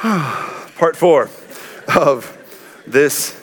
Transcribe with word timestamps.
Part 0.78 0.96
four 0.96 1.28
of 1.94 2.38
This 2.86 3.38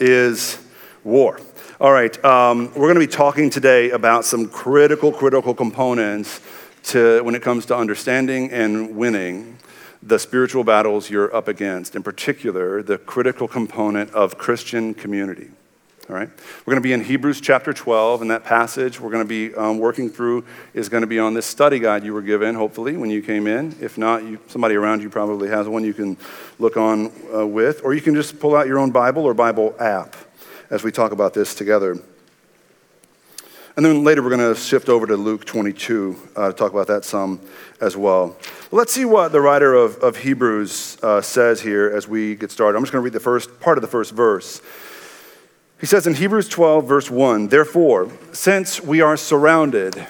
is 0.00 0.58
War. 1.04 1.38
All 1.78 1.92
right, 1.92 2.24
um, 2.24 2.68
we're 2.68 2.90
going 2.90 2.94
to 2.94 3.00
be 3.00 3.06
talking 3.06 3.50
today 3.50 3.90
about 3.90 4.24
some 4.24 4.48
critical, 4.48 5.12
critical 5.12 5.52
components 5.52 6.40
to 6.84 7.22
when 7.24 7.34
it 7.34 7.42
comes 7.42 7.66
to 7.66 7.76
understanding 7.76 8.50
and 8.50 8.96
winning 8.96 9.58
the 10.02 10.18
spiritual 10.18 10.64
battles 10.64 11.10
you're 11.10 11.36
up 11.36 11.46
against, 11.46 11.94
in 11.94 12.02
particular, 12.02 12.82
the 12.82 12.96
critical 12.96 13.46
component 13.46 14.10
of 14.12 14.38
Christian 14.38 14.94
community. 14.94 15.50
All 16.08 16.16
right? 16.16 16.30
We're 16.64 16.70
going 16.72 16.82
to 16.82 16.86
be 16.86 16.94
in 16.94 17.04
Hebrews 17.04 17.38
chapter 17.38 17.74
12, 17.74 18.22
and 18.22 18.30
that 18.30 18.42
passage 18.42 18.98
we're 18.98 19.10
going 19.10 19.24
to 19.24 19.28
be 19.28 19.54
um, 19.54 19.78
working 19.78 20.08
through 20.08 20.46
is 20.72 20.88
going 20.88 21.02
to 21.02 21.06
be 21.06 21.18
on 21.18 21.34
this 21.34 21.44
study 21.44 21.78
guide 21.78 22.02
you 22.02 22.14
were 22.14 22.22
given, 22.22 22.54
hopefully, 22.54 22.96
when 22.96 23.10
you 23.10 23.20
came 23.20 23.46
in. 23.46 23.76
If 23.78 23.98
not, 23.98 24.22
you, 24.22 24.38
somebody 24.46 24.74
around 24.74 25.02
you 25.02 25.10
probably 25.10 25.50
has 25.50 25.68
one 25.68 25.84
you 25.84 25.92
can 25.92 26.16
look 26.58 26.78
on 26.78 27.12
uh, 27.34 27.46
with, 27.46 27.84
or 27.84 27.92
you 27.92 28.00
can 28.00 28.14
just 28.14 28.40
pull 28.40 28.56
out 28.56 28.66
your 28.66 28.78
own 28.78 28.90
Bible 28.90 29.24
or 29.24 29.34
Bible 29.34 29.76
app 29.78 30.16
as 30.70 30.82
we 30.82 30.90
talk 30.90 31.12
about 31.12 31.34
this 31.34 31.54
together. 31.54 31.98
And 33.76 33.84
then 33.84 34.02
later 34.02 34.22
we're 34.22 34.36
going 34.36 34.54
to 34.54 34.58
shift 34.58 34.88
over 34.88 35.06
to 35.06 35.16
Luke 35.16 35.44
22 35.44 36.30
uh, 36.34 36.46
to 36.48 36.52
talk 36.54 36.72
about 36.72 36.86
that 36.86 37.04
some 37.04 37.38
as 37.82 37.98
well. 37.98 38.36
Let's 38.72 38.92
see 38.92 39.04
what 39.04 39.30
the 39.30 39.42
writer 39.42 39.74
of, 39.74 39.98
of 39.98 40.16
Hebrews 40.16 40.98
uh, 41.02 41.20
says 41.20 41.60
here 41.60 41.92
as 41.94 42.08
we 42.08 42.34
get 42.34 42.50
started. 42.50 42.78
I'm 42.78 42.82
just 42.82 42.92
going 42.92 43.02
to 43.02 43.04
read 43.04 43.12
the 43.12 43.20
first 43.20 43.60
part 43.60 43.76
of 43.78 43.82
the 43.82 43.88
first 43.88 44.12
verse. 44.12 44.62
He 45.80 45.86
says 45.86 46.06
in 46.06 46.14
Hebrews 46.14 46.48
12, 46.48 46.86
verse 46.86 47.10
1 47.10 47.48
Therefore, 47.48 48.10
since 48.32 48.80
we 48.80 49.00
are 49.00 49.16
surrounded 49.16 50.06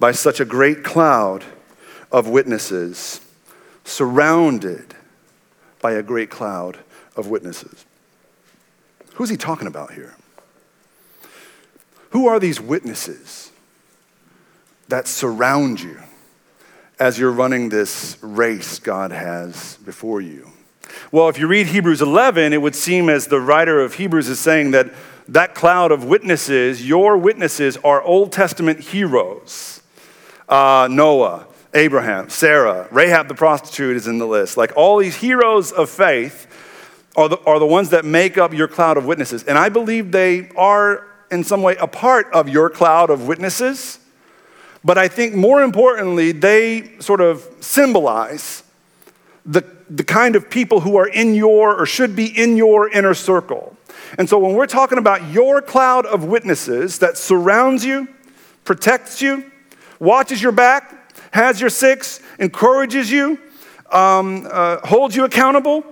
by 0.00 0.12
such 0.12 0.40
a 0.40 0.44
great 0.44 0.82
cloud 0.82 1.44
of 2.10 2.28
witnesses, 2.28 3.20
surrounded 3.84 4.94
by 5.80 5.92
a 5.92 6.02
great 6.02 6.30
cloud 6.30 6.78
of 7.16 7.28
witnesses. 7.28 7.84
Who's 9.14 9.28
he 9.30 9.36
talking 9.36 9.66
about 9.66 9.92
here? 9.92 10.14
Who 12.10 12.26
are 12.26 12.40
these 12.40 12.60
witnesses 12.60 13.52
that 14.88 15.06
surround 15.06 15.80
you 15.80 15.98
as 16.98 17.18
you're 17.18 17.32
running 17.32 17.68
this 17.68 18.16
race 18.22 18.78
God 18.78 19.12
has 19.12 19.76
before 19.84 20.20
you? 20.20 20.50
Well, 21.10 21.28
if 21.28 21.38
you 21.38 21.46
read 21.46 21.68
Hebrews 21.68 22.02
11, 22.02 22.52
it 22.52 22.62
would 22.62 22.74
seem 22.74 23.08
as 23.08 23.26
the 23.26 23.40
writer 23.40 23.80
of 23.80 23.94
Hebrews 23.94 24.28
is 24.28 24.38
saying 24.38 24.72
that 24.72 24.92
that 25.28 25.54
cloud 25.54 25.92
of 25.92 26.04
witnesses, 26.04 26.86
your 26.86 27.16
witnesses, 27.16 27.76
are 27.78 28.02
Old 28.02 28.32
Testament 28.32 28.80
heroes. 28.80 29.82
Uh, 30.48 30.88
Noah, 30.90 31.46
Abraham, 31.74 32.30
Sarah, 32.30 32.88
Rahab 32.90 33.28
the 33.28 33.34
prostitute 33.34 33.96
is 33.96 34.06
in 34.06 34.18
the 34.18 34.26
list. 34.26 34.56
Like 34.56 34.72
all 34.76 34.98
these 34.98 35.16
heroes 35.16 35.70
of 35.70 35.90
faith 35.90 36.46
are 37.16 37.28
the, 37.28 37.38
are 37.44 37.58
the 37.58 37.66
ones 37.66 37.90
that 37.90 38.04
make 38.04 38.38
up 38.38 38.54
your 38.54 38.68
cloud 38.68 38.96
of 38.96 39.04
witnesses. 39.04 39.42
And 39.42 39.58
I 39.58 39.68
believe 39.68 40.12
they 40.12 40.48
are, 40.56 41.06
in 41.30 41.44
some 41.44 41.62
way, 41.62 41.76
a 41.76 41.86
part 41.86 42.32
of 42.32 42.48
your 42.48 42.70
cloud 42.70 43.10
of 43.10 43.26
witnesses. 43.26 43.98
But 44.84 44.96
I 44.96 45.08
think 45.08 45.34
more 45.34 45.62
importantly, 45.62 46.32
they 46.32 46.98
sort 47.00 47.20
of 47.20 47.46
symbolize 47.60 48.62
the 49.44 49.62
the 49.90 50.04
kind 50.04 50.36
of 50.36 50.50
people 50.50 50.80
who 50.80 50.96
are 50.96 51.08
in 51.08 51.34
your 51.34 51.74
or 51.74 51.86
should 51.86 52.14
be 52.14 52.26
in 52.26 52.56
your 52.56 52.88
inner 52.88 53.14
circle. 53.14 53.76
And 54.16 54.28
so 54.28 54.38
when 54.38 54.54
we're 54.54 54.66
talking 54.66 54.98
about 54.98 55.30
your 55.30 55.60
cloud 55.60 56.06
of 56.06 56.24
witnesses 56.24 56.98
that 57.00 57.16
surrounds 57.16 57.84
you, 57.84 58.08
protects 58.64 59.20
you, 59.20 59.50
watches 59.98 60.42
your 60.42 60.52
back, 60.52 61.12
has 61.32 61.60
your 61.60 61.70
six, 61.70 62.20
encourages 62.38 63.10
you, 63.10 63.38
um, 63.90 64.46
uh, 64.50 64.78
holds 64.86 65.16
you 65.16 65.24
accountable, 65.24 65.84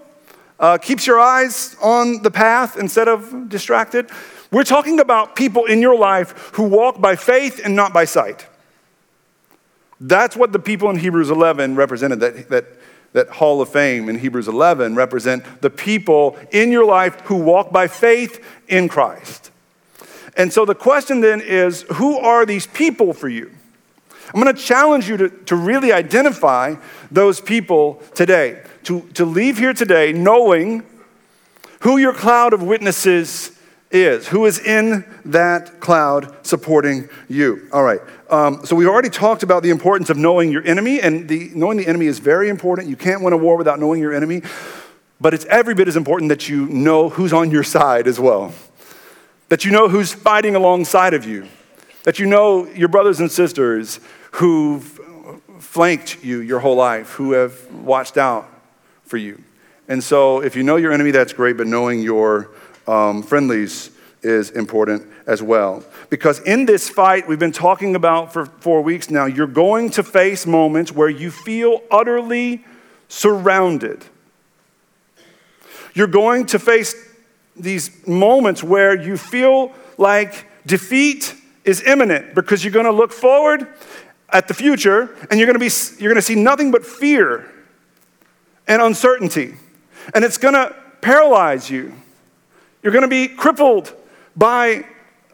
uh, 0.58 0.78
keeps 0.78 1.06
your 1.06 1.20
eyes 1.20 1.76
on 1.82 2.22
the 2.22 2.30
path 2.30 2.78
instead 2.78 3.08
of 3.08 3.48
distracted. 3.48 4.08
We're 4.50 4.64
talking 4.64 5.00
about 5.00 5.36
people 5.36 5.64
in 5.64 5.80
your 5.80 5.96
life 5.98 6.50
who 6.54 6.64
walk 6.64 7.00
by 7.00 7.16
faith 7.16 7.60
and 7.64 7.74
not 7.74 7.92
by 7.92 8.04
sight. 8.04 8.46
That's 10.00 10.36
what 10.36 10.52
the 10.52 10.58
people 10.58 10.90
in 10.90 10.98
Hebrews 10.98 11.30
11 11.30 11.74
represented, 11.74 12.20
that, 12.20 12.48
that 12.50 12.66
that 13.16 13.30
Hall 13.30 13.62
of 13.62 13.70
Fame 13.70 14.10
in 14.10 14.18
Hebrews 14.18 14.46
11 14.46 14.94
represent 14.94 15.62
the 15.62 15.70
people 15.70 16.36
in 16.52 16.70
your 16.70 16.84
life 16.84 17.18
who 17.22 17.36
walk 17.36 17.72
by 17.72 17.88
faith 17.88 18.44
in 18.68 18.90
Christ. 18.90 19.50
And 20.36 20.52
so 20.52 20.66
the 20.66 20.74
question 20.74 21.22
then 21.22 21.40
is 21.40 21.86
who 21.94 22.18
are 22.18 22.44
these 22.44 22.66
people 22.66 23.14
for 23.14 23.30
you? 23.30 23.50
I'm 24.34 24.42
going 24.42 24.54
to 24.54 24.62
challenge 24.62 25.08
you 25.08 25.16
to, 25.16 25.28
to 25.30 25.56
really 25.56 25.92
identify 25.92 26.74
those 27.10 27.40
people 27.40 28.02
today, 28.14 28.62
to, 28.84 29.08
to 29.14 29.24
leave 29.24 29.56
here 29.56 29.72
today 29.72 30.12
knowing 30.12 30.82
who 31.80 31.96
your 31.96 32.12
cloud 32.12 32.52
of 32.52 32.62
witnesses 32.62 33.55
is, 34.02 34.28
who 34.28 34.46
is 34.46 34.58
in 34.58 35.04
that 35.24 35.80
cloud 35.80 36.34
supporting 36.46 37.08
you. 37.28 37.68
All 37.72 37.82
right. 37.82 38.00
Um, 38.30 38.64
so 38.64 38.74
we've 38.74 38.88
already 38.88 39.08
talked 39.08 39.42
about 39.42 39.62
the 39.62 39.70
importance 39.70 40.10
of 40.10 40.16
knowing 40.16 40.50
your 40.50 40.64
enemy, 40.64 41.00
and 41.00 41.28
the, 41.28 41.50
knowing 41.54 41.78
the 41.78 41.86
enemy 41.86 42.06
is 42.06 42.18
very 42.18 42.48
important. 42.48 42.88
You 42.88 42.96
can't 42.96 43.22
win 43.22 43.32
a 43.32 43.36
war 43.36 43.56
without 43.56 43.78
knowing 43.78 44.00
your 44.00 44.12
enemy, 44.14 44.42
but 45.20 45.34
it's 45.34 45.44
every 45.46 45.74
bit 45.74 45.88
as 45.88 45.96
important 45.96 46.28
that 46.28 46.48
you 46.48 46.66
know 46.66 47.08
who's 47.08 47.32
on 47.32 47.50
your 47.50 47.62
side 47.62 48.06
as 48.06 48.18
well, 48.18 48.52
that 49.48 49.64
you 49.64 49.70
know 49.70 49.88
who's 49.88 50.12
fighting 50.12 50.56
alongside 50.56 51.14
of 51.14 51.24
you, 51.24 51.46
that 52.04 52.18
you 52.18 52.26
know 52.26 52.66
your 52.66 52.88
brothers 52.88 53.20
and 53.20 53.30
sisters 53.30 54.00
who've 54.32 54.84
flanked 55.58 56.22
you 56.24 56.40
your 56.40 56.60
whole 56.60 56.76
life, 56.76 57.10
who 57.10 57.32
have 57.32 57.72
watched 57.72 58.16
out 58.16 58.48
for 59.04 59.16
you. 59.16 59.42
And 59.88 60.02
so 60.02 60.40
if 60.40 60.56
you 60.56 60.62
know 60.62 60.76
your 60.76 60.92
enemy, 60.92 61.12
that's 61.12 61.32
great, 61.32 61.56
but 61.56 61.66
knowing 61.66 62.02
your 62.02 62.50
um, 62.86 63.22
friendlies 63.22 63.90
is 64.22 64.50
important 64.50 65.06
as 65.26 65.42
well. 65.42 65.84
Because 66.10 66.40
in 66.40 66.66
this 66.66 66.88
fight 66.88 67.28
we've 67.28 67.38
been 67.38 67.52
talking 67.52 67.94
about 67.94 68.32
for 68.32 68.46
four 68.46 68.82
weeks 68.82 69.10
now, 69.10 69.26
you're 69.26 69.46
going 69.46 69.90
to 69.90 70.02
face 70.02 70.46
moments 70.46 70.92
where 70.92 71.08
you 71.08 71.30
feel 71.30 71.82
utterly 71.90 72.64
surrounded. 73.08 74.04
You're 75.94 76.06
going 76.06 76.46
to 76.46 76.58
face 76.58 76.94
these 77.54 78.06
moments 78.06 78.62
where 78.62 79.00
you 79.00 79.16
feel 79.16 79.72
like 79.96 80.46
defeat 80.66 81.34
is 81.64 81.82
imminent 81.82 82.34
because 82.34 82.62
you're 82.64 82.72
going 82.72 82.86
to 82.86 82.92
look 82.92 83.12
forward 83.12 83.66
at 84.30 84.48
the 84.48 84.54
future 84.54 85.14
and 85.30 85.38
you're 85.38 85.46
going 85.46 85.58
to 85.58 85.60
be 85.60 85.70
you're 86.02 86.12
going 86.12 86.16
to 86.16 86.22
see 86.22 86.34
nothing 86.34 86.70
but 86.70 86.84
fear 86.84 87.50
and 88.66 88.82
uncertainty 88.82 89.54
and 90.14 90.24
it's 90.24 90.36
going 90.36 90.54
to 90.54 90.74
paralyze 91.00 91.70
you 91.70 91.94
you're 92.86 92.92
going 92.92 93.02
to 93.02 93.08
be 93.08 93.26
crippled 93.26 93.92
by 94.36 94.86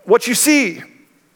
what 0.04 0.26
you 0.26 0.34
see 0.34 0.82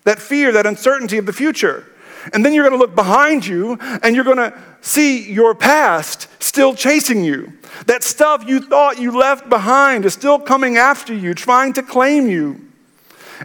that 0.04 0.18
fear, 0.18 0.50
that 0.50 0.64
uncertainty 0.64 1.18
of 1.18 1.26
the 1.26 1.32
future. 1.32 1.84
And 2.32 2.42
then 2.42 2.54
you're 2.54 2.66
going 2.66 2.72
to 2.72 2.78
look 2.78 2.94
behind 2.94 3.46
you 3.46 3.76
and 4.02 4.16
you're 4.16 4.24
going 4.24 4.38
to 4.38 4.58
see 4.80 5.30
your 5.30 5.54
past 5.54 6.28
still 6.42 6.74
chasing 6.74 7.22
you. 7.22 7.52
That 7.84 8.02
stuff 8.02 8.48
you 8.48 8.60
thought 8.60 8.98
you 8.98 9.10
left 9.10 9.50
behind 9.50 10.06
is 10.06 10.14
still 10.14 10.38
coming 10.38 10.78
after 10.78 11.12
you, 11.12 11.34
trying 11.34 11.74
to 11.74 11.82
claim 11.82 12.30
you. 12.30 12.65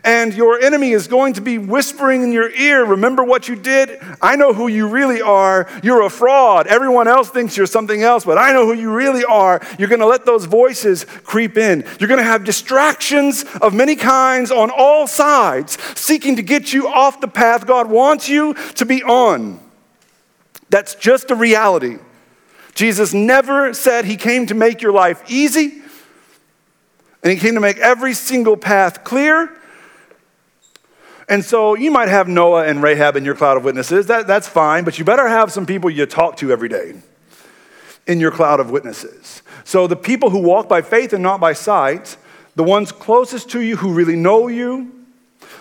And 0.03 0.33
your 0.33 0.59
enemy 0.59 0.91
is 0.91 1.07
going 1.07 1.33
to 1.33 1.41
be 1.41 1.57
whispering 1.57 2.23
in 2.23 2.31
your 2.31 2.49
ear, 2.49 2.85
Remember 2.85 3.23
what 3.23 3.47
you 3.47 3.55
did? 3.55 3.99
I 4.21 4.35
know 4.35 4.53
who 4.53 4.67
you 4.67 4.87
really 4.87 5.21
are. 5.21 5.67
You're 5.81 6.03
a 6.03 6.09
fraud. 6.09 6.67
Everyone 6.67 7.07
else 7.07 7.29
thinks 7.29 7.57
you're 7.57 7.65
something 7.65 8.03
else, 8.03 8.25
but 8.25 8.37
I 8.37 8.53
know 8.53 8.65
who 8.65 8.73
you 8.73 8.93
really 8.93 9.23
are. 9.23 9.61
You're 9.79 9.89
going 9.89 10.01
to 10.01 10.07
let 10.07 10.25
those 10.25 10.45
voices 10.45 11.05
creep 11.23 11.57
in. 11.57 11.85
You're 11.99 12.07
going 12.07 12.19
to 12.19 12.23
have 12.23 12.43
distractions 12.43 13.43
of 13.61 13.73
many 13.73 13.95
kinds 13.95 14.51
on 14.51 14.69
all 14.69 15.07
sides, 15.07 15.77
seeking 15.95 16.35
to 16.35 16.43
get 16.43 16.73
you 16.73 16.87
off 16.87 17.21
the 17.21 17.27
path 17.27 17.65
God 17.65 17.89
wants 17.89 18.29
you 18.29 18.53
to 18.75 18.85
be 18.85 19.03
on. 19.03 19.59
That's 20.69 20.95
just 20.95 21.31
a 21.31 21.35
reality. 21.35 21.97
Jesus 22.73 23.13
never 23.13 23.73
said 23.73 24.05
he 24.05 24.17
came 24.17 24.47
to 24.47 24.55
make 24.55 24.81
your 24.81 24.93
life 24.93 25.23
easy, 25.29 25.81
and 27.23 27.31
he 27.31 27.37
came 27.37 27.55
to 27.55 27.59
make 27.59 27.77
every 27.77 28.13
single 28.13 28.57
path 28.57 29.03
clear. 29.03 29.57
And 31.29 31.45
so 31.45 31.75
you 31.75 31.91
might 31.91 32.09
have 32.09 32.27
Noah 32.27 32.65
and 32.65 32.81
Rahab 32.83 33.15
in 33.15 33.25
your 33.25 33.35
cloud 33.35 33.57
of 33.57 33.63
witnesses. 33.63 34.07
That, 34.07 34.27
that's 34.27 34.47
fine, 34.47 34.83
but 34.83 34.99
you 34.99 35.05
better 35.05 35.27
have 35.27 35.51
some 35.51 35.65
people 35.65 35.89
you 35.89 36.05
talk 36.05 36.37
to 36.37 36.51
every 36.51 36.69
day 36.69 36.95
in 38.07 38.19
your 38.19 38.31
cloud 38.31 38.59
of 38.59 38.71
witnesses. 38.71 39.41
So 39.63 39.87
the 39.87 39.95
people 39.95 40.29
who 40.29 40.39
walk 40.39 40.67
by 40.67 40.81
faith 40.81 41.13
and 41.13 41.23
not 41.23 41.39
by 41.39 41.53
sight, 41.53 42.17
the 42.55 42.63
ones 42.63 42.91
closest 42.91 43.49
to 43.51 43.61
you 43.61 43.77
who 43.77 43.93
really 43.93 44.15
know 44.15 44.47
you, 44.47 44.91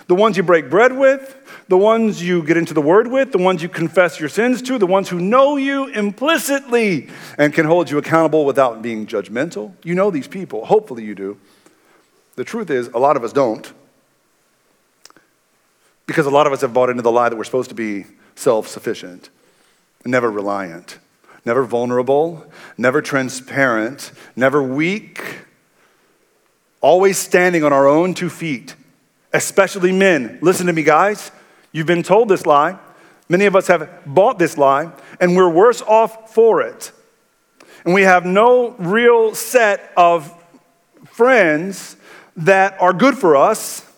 the 0.07 0.15
ones 0.15 0.35
you 0.35 0.43
break 0.43 0.69
bread 0.69 0.97
with, 0.97 1.37
the 1.67 1.77
ones 1.77 2.21
you 2.21 2.43
get 2.43 2.57
into 2.57 2.73
the 2.73 2.81
word 2.81 3.07
with, 3.07 3.31
the 3.31 3.37
ones 3.37 3.63
you 3.63 3.69
confess 3.69 4.19
your 4.19 4.27
sins 4.27 4.61
to, 4.63 4.77
the 4.77 4.87
ones 4.87 5.07
who 5.07 5.19
know 5.19 5.55
you 5.55 5.87
implicitly 5.87 7.09
and 7.37 7.53
can 7.53 7.65
hold 7.65 7.89
you 7.89 7.97
accountable 7.97 8.45
without 8.45 8.81
being 8.81 9.07
judgmental. 9.07 9.73
You 9.83 9.95
know 9.95 10.11
these 10.11 10.27
people. 10.27 10.65
Hopefully 10.65 11.05
you 11.05 11.15
do. 11.15 11.37
The 12.35 12.43
truth 12.43 12.69
is, 12.69 12.87
a 12.87 12.97
lot 12.97 13.15
of 13.15 13.23
us 13.23 13.31
don't. 13.31 13.71
Because 16.11 16.25
a 16.25 16.29
lot 16.29 16.45
of 16.45 16.51
us 16.51 16.59
have 16.59 16.73
bought 16.73 16.89
into 16.89 17.01
the 17.01 17.09
lie 17.09 17.29
that 17.29 17.37
we're 17.37 17.45
supposed 17.45 17.69
to 17.69 17.75
be 17.75 18.03
self 18.35 18.67
sufficient, 18.67 19.29
never 20.03 20.29
reliant, 20.29 20.99
never 21.45 21.63
vulnerable, 21.63 22.45
never 22.77 23.01
transparent, 23.01 24.11
never 24.35 24.61
weak, 24.61 25.23
always 26.81 27.17
standing 27.17 27.63
on 27.63 27.71
our 27.71 27.87
own 27.87 28.13
two 28.13 28.29
feet, 28.29 28.75
especially 29.31 29.93
men. 29.93 30.37
Listen 30.41 30.67
to 30.67 30.73
me, 30.73 30.83
guys. 30.83 31.31
You've 31.71 31.87
been 31.87 32.03
told 32.03 32.27
this 32.27 32.45
lie. 32.45 32.77
Many 33.29 33.45
of 33.45 33.55
us 33.55 33.67
have 33.67 33.89
bought 34.05 34.37
this 34.37 34.57
lie, 34.57 34.91
and 35.21 35.33
we're 35.33 35.49
worse 35.49 35.81
off 35.81 36.33
for 36.33 36.61
it. 36.61 36.91
And 37.85 37.93
we 37.93 38.01
have 38.01 38.25
no 38.25 38.71
real 38.71 39.33
set 39.33 39.93
of 39.95 40.29
friends 41.05 41.95
that 42.35 42.75
are 42.81 42.91
good 42.91 43.17
for 43.17 43.37
us, 43.37 43.89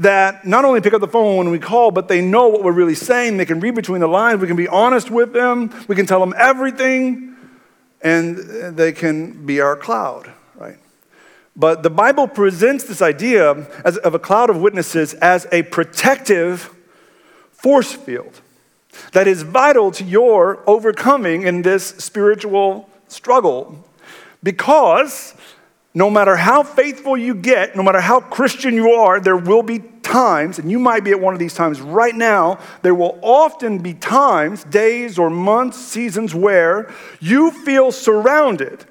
that 0.00 0.46
not 0.46 0.64
only 0.64 0.80
pick 0.80 0.94
up 0.94 1.00
the 1.00 1.08
phone 1.08 1.36
when 1.36 1.50
we 1.50 1.58
call, 1.58 1.90
but 1.90 2.08
they 2.08 2.20
know 2.20 2.48
what 2.48 2.64
we're 2.64 2.72
really 2.72 2.94
saying. 2.94 3.36
They 3.36 3.44
can 3.44 3.60
read 3.60 3.74
between 3.74 4.00
the 4.00 4.08
lines. 4.08 4.40
We 4.40 4.46
can 4.46 4.56
be 4.56 4.68
honest 4.68 5.10
with 5.10 5.32
them. 5.32 5.72
We 5.88 5.94
can 5.94 6.06
tell 6.06 6.20
them 6.20 6.34
everything, 6.36 7.36
and 8.00 8.36
they 8.76 8.92
can 8.92 9.46
be 9.46 9.60
our 9.60 9.76
cloud, 9.76 10.32
right? 10.56 10.78
But 11.54 11.82
the 11.82 11.90
Bible 11.90 12.26
presents 12.28 12.84
this 12.84 13.02
idea 13.02 13.50
of 13.50 14.14
a 14.14 14.18
cloud 14.18 14.48
of 14.50 14.56
witnesses 14.60 15.14
as 15.14 15.46
a 15.52 15.62
protective 15.64 16.74
force 17.52 17.92
field 17.92 18.40
that 19.12 19.28
is 19.28 19.42
vital 19.42 19.90
to 19.92 20.04
your 20.04 20.62
overcoming 20.66 21.42
in 21.42 21.62
this 21.62 21.88
spiritual 21.88 22.88
struggle. 23.08 23.84
Because 24.42 25.34
no 25.92 26.08
matter 26.08 26.36
how 26.36 26.62
faithful 26.62 27.16
you 27.16 27.34
get, 27.34 27.74
no 27.74 27.82
matter 27.82 28.00
how 28.00 28.20
Christian 28.20 28.74
you 28.74 28.92
are, 28.92 29.20
there 29.20 29.36
will 29.36 29.62
be 29.62 29.80
times, 30.02 30.58
and 30.58 30.70
you 30.70 30.78
might 30.78 31.02
be 31.02 31.10
at 31.10 31.20
one 31.20 31.34
of 31.34 31.40
these 31.40 31.54
times 31.54 31.80
right 31.80 32.14
now, 32.14 32.58
there 32.82 32.94
will 32.94 33.18
often 33.22 33.78
be 33.78 33.94
times, 33.94 34.64
days 34.64 35.18
or 35.18 35.30
months, 35.30 35.78
seasons 35.78 36.34
where 36.34 36.92
you 37.20 37.50
feel 37.50 37.90
surrounded 37.90 38.84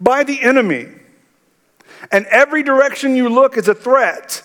by 0.00 0.24
the 0.24 0.42
enemy. 0.42 0.88
And 2.10 2.26
every 2.26 2.62
direction 2.62 3.16
you 3.16 3.28
look 3.28 3.56
is 3.56 3.68
a 3.68 3.74
threat. 3.74 4.42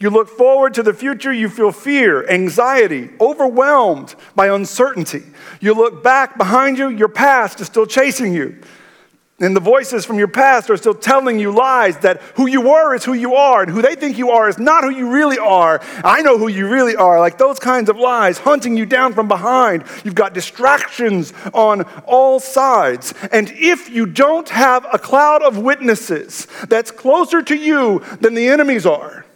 You 0.00 0.10
look 0.10 0.28
forward 0.28 0.74
to 0.74 0.82
the 0.82 0.94
future, 0.94 1.32
you 1.32 1.48
feel 1.48 1.70
fear, 1.70 2.28
anxiety, 2.28 3.10
overwhelmed 3.20 4.14
by 4.34 4.48
uncertainty. 4.48 5.22
You 5.60 5.74
look 5.74 6.02
back 6.02 6.36
behind 6.36 6.78
you, 6.78 6.88
your 6.88 7.08
past 7.08 7.60
is 7.60 7.66
still 7.66 7.86
chasing 7.86 8.32
you. 8.34 8.60
And 9.44 9.54
the 9.54 9.60
voices 9.60 10.04
from 10.04 10.18
your 10.18 10.28
past 10.28 10.70
are 10.70 10.76
still 10.76 10.94
telling 10.94 11.38
you 11.38 11.52
lies 11.52 11.98
that 11.98 12.22
who 12.36 12.46
you 12.46 12.62
were 12.62 12.94
is 12.94 13.04
who 13.04 13.12
you 13.12 13.34
are, 13.34 13.62
and 13.62 13.70
who 13.70 13.82
they 13.82 13.94
think 13.94 14.16
you 14.16 14.30
are 14.30 14.48
is 14.48 14.58
not 14.58 14.84
who 14.84 14.90
you 14.90 15.10
really 15.10 15.38
are. 15.38 15.80
I 16.02 16.22
know 16.22 16.38
who 16.38 16.48
you 16.48 16.68
really 16.68 16.96
are. 16.96 17.20
Like 17.20 17.38
those 17.38 17.58
kinds 17.58 17.88
of 17.88 17.96
lies 17.96 18.38
hunting 18.38 18.76
you 18.76 18.86
down 18.86 19.12
from 19.12 19.28
behind. 19.28 19.84
You've 20.04 20.14
got 20.14 20.34
distractions 20.34 21.32
on 21.52 21.82
all 22.06 22.40
sides. 22.40 23.12
And 23.32 23.50
if 23.54 23.90
you 23.90 24.06
don't 24.06 24.48
have 24.48 24.86
a 24.92 24.98
cloud 24.98 25.42
of 25.42 25.58
witnesses 25.58 26.46
that's 26.68 26.90
closer 26.90 27.42
to 27.42 27.54
you 27.54 28.02
than 28.20 28.34
the 28.34 28.48
enemies 28.48 28.86
are, 28.86 29.26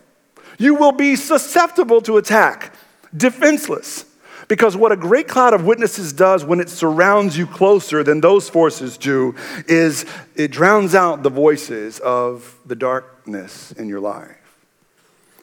you 0.58 0.74
will 0.74 0.92
be 0.92 1.16
susceptible 1.16 2.00
to 2.02 2.16
attack, 2.16 2.74
defenseless. 3.16 4.04
Because 4.48 4.76
what 4.76 4.92
a 4.92 4.96
great 4.96 5.28
cloud 5.28 5.52
of 5.52 5.66
witnesses 5.66 6.14
does 6.14 6.42
when 6.42 6.58
it 6.58 6.70
surrounds 6.70 7.36
you 7.36 7.46
closer 7.46 8.02
than 8.02 8.22
those 8.22 8.48
forces 8.48 8.96
do 8.96 9.34
is 9.66 10.06
it 10.34 10.50
drowns 10.50 10.94
out 10.94 11.22
the 11.22 11.30
voices 11.30 12.00
of 12.00 12.58
the 12.64 12.74
darkness 12.74 13.72
in 13.72 13.88
your 13.88 14.00
life. 14.00 14.34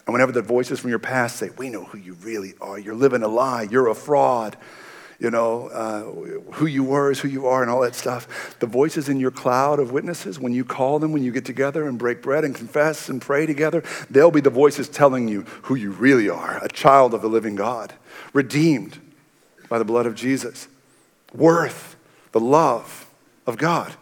And 0.06 0.12
whenever 0.12 0.32
the 0.32 0.42
voices 0.42 0.80
from 0.80 0.90
your 0.90 0.98
past 0.98 1.36
say, 1.36 1.50
We 1.56 1.70
know 1.70 1.84
who 1.84 1.98
you 1.98 2.14
really 2.14 2.54
are, 2.60 2.78
you're 2.78 2.94
living 2.94 3.22
a 3.22 3.28
lie, 3.28 3.62
you're 3.62 3.88
a 3.88 3.94
fraud, 3.94 4.56
you 5.18 5.30
know, 5.30 5.68
uh, 5.68 6.02
who 6.52 6.66
you 6.66 6.84
were 6.84 7.10
is 7.10 7.20
who 7.20 7.28
you 7.28 7.46
are 7.46 7.62
and 7.62 7.70
all 7.70 7.80
that 7.80 7.94
stuff. 7.94 8.56
The 8.60 8.66
voices 8.66 9.08
in 9.08 9.18
your 9.18 9.30
cloud 9.30 9.78
of 9.78 9.90
witnesses, 9.90 10.38
when 10.38 10.52
you 10.52 10.64
call 10.64 10.98
them, 10.98 11.12
when 11.12 11.22
you 11.22 11.32
get 11.32 11.44
together 11.44 11.88
and 11.88 11.98
break 11.98 12.22
bread 12.22 12.44
and 12.44 12.54
confess 12.54 13.08
and 13.08 13.20
pray 13.20 13.46
together, 13.46 13.82
they'll 14.10 14.30
be 14.30 14.40
the 14.40 14.50
voices 14.50 14.88
telling 14.88 15.28
you 15.28 15.42
who 15.62 15.74
you 15.74 15.90
really 15.92 16.28
are 16.28 16.62
a 16.62 16.68
child 16.68 17.14
of 17.14 17.22
the 17.22 17.28
living 17.28 17.56
God, 17.56 17.94
redeemed 18.32 18.98
by 19.68 19.78
the 19.78 19.84
blood 19.84 20.06
of 20.06 20.14
Jesus, 20.14 20.68
worth 21.32 21.96
the 22.32 22.40
love 22.40 23.06
of 23.46 23.56
God. 23.56 23.94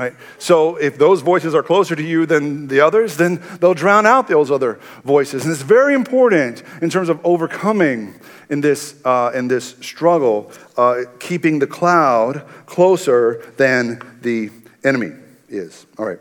Right? 0.00 0.14
So 0.38 0.76
if 0.76 0.96
those 0.96 1.20
voices 1.20 1.54
are 1.54 1.62
closer 1.62 1.94
to 1.94 2.02
you 2.02 2.24
than 2.24 2.68
the 2.68 2.80
others, 2.80 3.18
then 3.18 3.42
they'll 3.60 3.74
drown 3.74 4.06
out 4.06 4.28
those 4.28 4.50
other 4.50 4.80
voices. 5.04 5.44
And 5.44 5.52
it's 5.52 5.60
very 5.60 5.92
important 5.92 6.62
in 6.80 6.88
terms 6.88 7.10
of 7.10 7.20
overcoming 7.22 8.18
in 8.48 8.62
this, 8.62 8.94
uh, 9.04 9.30
in 9.34 9.48
this 9.48 9.76
struggle, 9.82 10.52
uh, 10.78 11.02
keeping 11.18 11.58
the 11.58 11.66
cloud 11.66 12.46
closer 12.64 13.44
than 13.58 14.00
the 14.22 14.48
enemy 14.84 15.12
is. 15.50 15.84
All 15.98 16.06
right. 16.06 16.20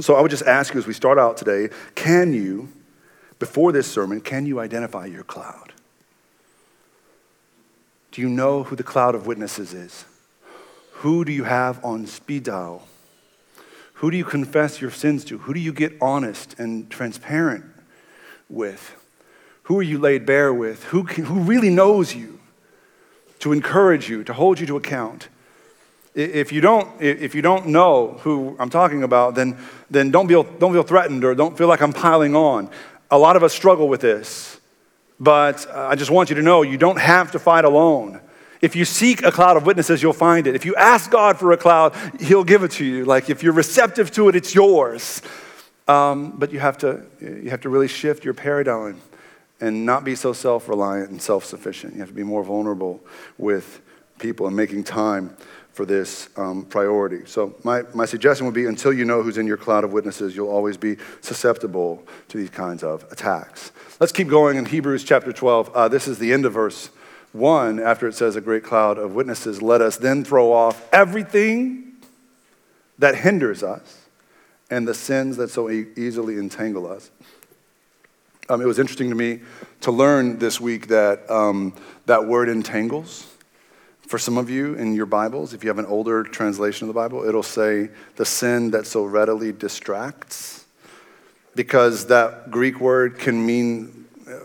So 0.00 0.14
I 0.14 0.20
would 0.20 0.30
just 0.30 0.46
ask 0.46 0.72
you 0.72 0.78
as 0.78 0.86
we 0.86 0.94
start 0.94 1.18
out 1.18 1.36
today 1.36 1.74
can 1.96 2.32
you, 2.32 2.68
before 3.40 3.72
this 3.72 3.90
sermon, 3.90 4.20
can 4.20 4.46
you 4.46 4.60
identify 4.60 5.06
your 5.06 5.24
cloud? 5.24 5.72
Do 8.12 8.22
you 8.22 8.28
know 8.28 8.62
who 8.62 8.76
the 8.76 8.84
cloud 8.84 9.16
of 9.16 9.26
witnesses 9.26 9.74
is? 9.74 10.04
Who 11.00 11.24
do 11.24 11.32
you 11.32 11.44
have 11.44 11.84
on 11.84 12.06
speed 12.06 12.44
dial? 12.44 12.86
Who 13.94 14.10
do 14.10 14.16
you 14.16 14.24
confess 14.24 14.80
your 14.80 14.90
sins 14.90 15.24
to? 15.26 15.38
Who 15.38 15.52
do 15.52 15.60
you 15.60 15.72
get 15.72 15.92
honest 16.00 16.58
and 16.58 16.90
transparent 16.90 17.64
with? 18.48 18.94
Who 19.64 19.78
are 19.78 19.82
you 19.82 19.98
laid 19.98 20.24
bare 20.24 20.54
with? 20.54 20.84
Who, 20.84 21.04
can, 21.04 21.24
who 21.24 21.40
really 21.40 21.70
knows 21.70 22.14
you 22.14 22.40
to 23.40 23.52
encourage 23.52 24.08
you, 24.08 24.24
to 24.24 24.32
hold 24.32 24.58
you 24.58 24.66
to 24.66 24.76
account? 24.76 25.28
If 26.14 26.50
you 26.50 26.62
don't, 26.62 26.88
if 27.00 27.34
you 27.34 27.42
don't 27.42 27.66
know 27.66 28.18
who 28.20 28.56
I'm 28.58 28.70
talking 28.70 29.02
about, 29.02 29.34
then, 29.34 29.58
then 29.90 30.10
don't, 30.10 30.28
feel, 30.28 30.44
don't 30.44 30.72
feel 30.72 30.82
threatened 30.82 31.24
or 31.24 31.34
don't 31.34 31.58
feel 31.58 31.68
like 31.68 31.82
I'm 31.82 31.92
piling 31.92 32.34
on. 32.34 32.70
A 33.10 33.18
lot 33.18 33.36
of 33.36 33.42
us 33.42 33.52
struggle 33.52 33.88
with 33.88 34.00
this, 34.00 34.58
but 35.20 35.66
uh, 35.68 35.88
I 35.88 35.94
just 35.94 36.10
want 36.10 36.30
you 36.30 36.36
to 36.36 36.42
know 36.42 36.62
you 36.62 36.78
don't 36.78 36.98
have 36.98 37.32
to 37.32 37.38
fight 37.38 37.66
alone. 37.66 38.22
If 38.66 38.74
you 38.74 38.84
seek 38.84 39.22
a 39.22 39.30
cloud 39.30 39.56
of 39.56 39.64
witnesses, 39.64 40.02
you'll 40.02 40.12
find 40.12 40.48
it. 40.48 40.56
If 40.56 40.64
you 40.64 40.74
ask 40.74 41.08
God 41.08 41.38
for 41.38 41.52
a 41.52 41.56
cloud, 41.56 41.94
He'll 42.18 42.42
give 42.42 42.64
it 42.64 42.72
to 42.72 42.84
you. 42.84 43.04
Like 43.04 43.30
if 43.30 43.44
you're 43.44 43.52
receptive 43.52 44.10
to 44.10 44.28
it, 44.28 44.34
it's 44.34 44.56
yours. 44.56 45.22
Um, 45.86 46.32
but 46.36 46.52
you 46.52 46.58
have, 46.58 46.76
to, 46.78 47.06
you 47.20 47.50
have 47.50 47.60
to 47.60 47.68
really 47.68 47.86
shift 47.86 48.24
your 48.24 48.34
paradigm 48.34 49.00
and 49.60 49.86
not 49.86 50.02
be 50.02 50.16
so 50.16 50.32
self 50.32 50.68
reliant 50.68 51.10
and 51.10 51.22
self 51.22 51.44
sufficient. 51.44 51.94
You 51.94 52.00
have 52.00 52.08
to 52.08 52.14
be 52.14 52.24
more 52.24 52.42
vulnerable 52.42 52.98
with 53.38 53.80
people 54.18 54.48
and 54.48 54.56
making 54.56 54.82
time 54.82 55.36
for 55.72 55.86
this 55.86 56.28
um, 56.36 56.64
priority. 56.64 57.24
So, 57.24 57.54
my, 57.62 57.82
my 57.94 58.04
suggestion 58.04 58.46
would 58.46 58.54
be 58.54 58.66
until 58.66 58.92
you 58.92 59.04
know 59.04 59.22
who's 59.22 59.38
in 59.38 59.46
your 59.46 59.58
cloud 59.58 59.84
of 59.84 59.92
witnesses, 59.92 60.34
you'll 60.34 60.50
always 60.50 60.76
be 60.76 60.96
susceptible 61.20 62.02
to 62.30 62.36
these 62.36 62.50
kinds 62.50 62.82
of 62.82 63.06
attacks. 63.12 63.70
Let's 64.00 64.12
keep 64.12 64.26
going 64.26 64.56
in 64.56 64.64
Hebrews 64.64 65.04
chapter 65.04 65.32
12. 65.32 65.70
Uh, 65.72 65.86
this 65.86 66.08
is 66.08 66.18
the 66.18 66.32
end 66.32 66.46
of 66.46 66.52
verse 66.52 66.90
1, 67.36 67.78
after 67.78 68.08
it 68.08 68.14
says, 68.14 68.36
a 68.36 68.40
great 68.40 68.64
cloud 68.64 68.98
of 68.98 69.14
witnesses, 69.14 69.62
let 69.62 69.80
us 69.80 69.96
then 69.96 70.24
throw 70.24 70.52
off 70.52 70.86
everything 70.92 71.92
that 72.98 73.14
hinders 73.14 73.62
us 73.62 74.06
and 74.70 74.86
the 74.86 74.94
sins 74.94 75.36
that 75.36 75.50
so 75.50 75.70
e- 75.70 75.86
easily 75.96 76.38
entangle 76.38 76.90
us. 76.90 77.10
Um, 78.48 78.60
it 78.60 78.66
was 78.66 78.78
interesting 78.78 79.08
to 79.10 79.16
me 79.16 79.40
to 79.80 79.90
learn 79.90 80.38
this 80.38 80.60
week 80.60 80.88
that 80.88 81.28
um, 81.30 81.74
that 82.06 82.26
word 82.26 82.48
entangles. 82.48 83.26
For 84.06 84.18
some 84.18 84.38
of 84.38 84.48
you 84.48 84.74
in 84.74 84.94
your 84.94 85.06
Bibles, 85.06 85.52
if 85.52 85.64
you 85.64 85.68
have 85.68 85.80
an 85.80 85.86
older 85.86 86.22
translation 86.22 86.88
of 86.88 86.94
the 86.94 87.00
Bible, 87.00 87.24
it'll 87.28 87.42
say 87.42 87.90
the 88.14 88.24
sin 88.24 88.70
that 88.70 88.86
so 88.86 89.04
readily 89.04 89.50
distracts. 89.50 90.64
Because 91.56 92.06
that 92.06 92.50
Greek 92.50 92.80
word 92.80 93.18
can 93.18 93.44
mean 93.44 93.95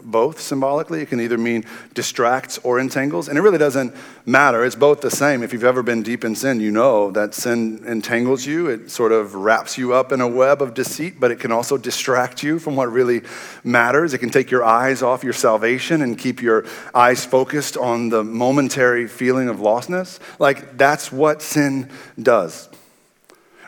both 0.03 0.39
symbolically. 0.39 1.01
It 1.01 1.09
can 1.09 1.19
either 1.19 1.37
mean 1.37 1.65
distracts 1.93 2.59
or 2.63 2.79
entangles, 2.79 3.27
and 3.27 3.37
it 3.37 3.41
really 3.41 3.57
doesn't 3.57 3.95
matter. 4.25 4.63
It's 4.63 4.75
both 4.75 5.01
the 5.01 5.09
same. 5.09 5.41
If 5.41 5.53
you've 5.53 5.63
ever 5.63 5.81
been 5.81 6.03
deep 6.03 6.23
in 6.23 6.35
sin, 6.35 6.59
you 6.59 6.71
know 6.71 7.11
that 7.11 7.33
sin 7.33 7.83
entangles 7.87 8.45
you. 8.45 8.67
It 8.67 8.91
sort 8.91 9.11
of 9.11 9.33
wraps 9.33 9.77
you 9.77 9.93
up 9.93 10.11
in 10.11 10.21
a 10.21 10.27
web 10.27 10.61
of 10.61 10.73
deceit, 10.73 11.19
but 11.19 11.31
it 11.31 11.39
can 11.39 11.51
also 11.51 11.77
distract 11.77 12.43
you 12.43 12.59
from 12.59 12.75
what 12.75 12.91
really 12.91 13.21
matters. 13.63 14.13
It 14.13 14.19
can 14.19 14.29
take 14.29 14.51
your 14.51 14.63
eyes 14.63 15.01
off 15.01 15.23
your 15.23 15.33
salvation 15.33 16.01
and 16.01 16.17
keep 16.17 16.41
your 16.41 16.65
eyes 16.93 17.25
focused 17.25 17.75
on 17.75 18.09
the 18.09 18.23
momentary 18.23 19.07
feeling 19.07 19.49
of 19.49 19.57
lostness. 19.57 20.19
Like, 20.37 20.77
that's 20.77 21.11
what 21.11 21.41
sin 21.41 21.89
does. 22.21 22.69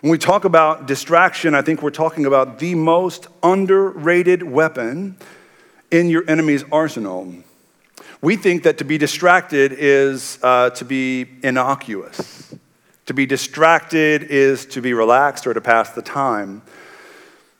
When 0.01 0.11
we 0.11 0.17
talk 0.17 0.43
about 0.43 0.85
distraction, 0.85 1.55
I 1.55 1.61
think 1.61 1.81
we're 1.81 1.89
talking 1.89 2.25
about 2.25 2.59
the 2.59 2.75
most 2.75 3.27
underrated 3.41 4.43
weapon 4.43 5.17
in 5.93 6.09
your 6.09 6.27
enemy's 6.27 6.63
arsenal. 6.71 7.31
We 8.19 8.35
think 8.35 8.63
that 8.63 8.79
to 8.79 8.83
be 8.83 8.97
distracted 8.97 9.71
is 9.73 10.39
uh, 10.41 10.71
to 10.71 10.85
be 10.85 11.27
innocuous. 11.43 12.55
To 13.05 13.13
be 13.13 13.25
distracted 13.25 14.23
is 14.23 14.65
to 14.67 14.81
be 14.81 14.93
relaxed 14.93 15.45
or 15.45 15.53
to 15.53 15.61
pass 15.61 15.91
the 15.91 16.01
time. 16.01 16.63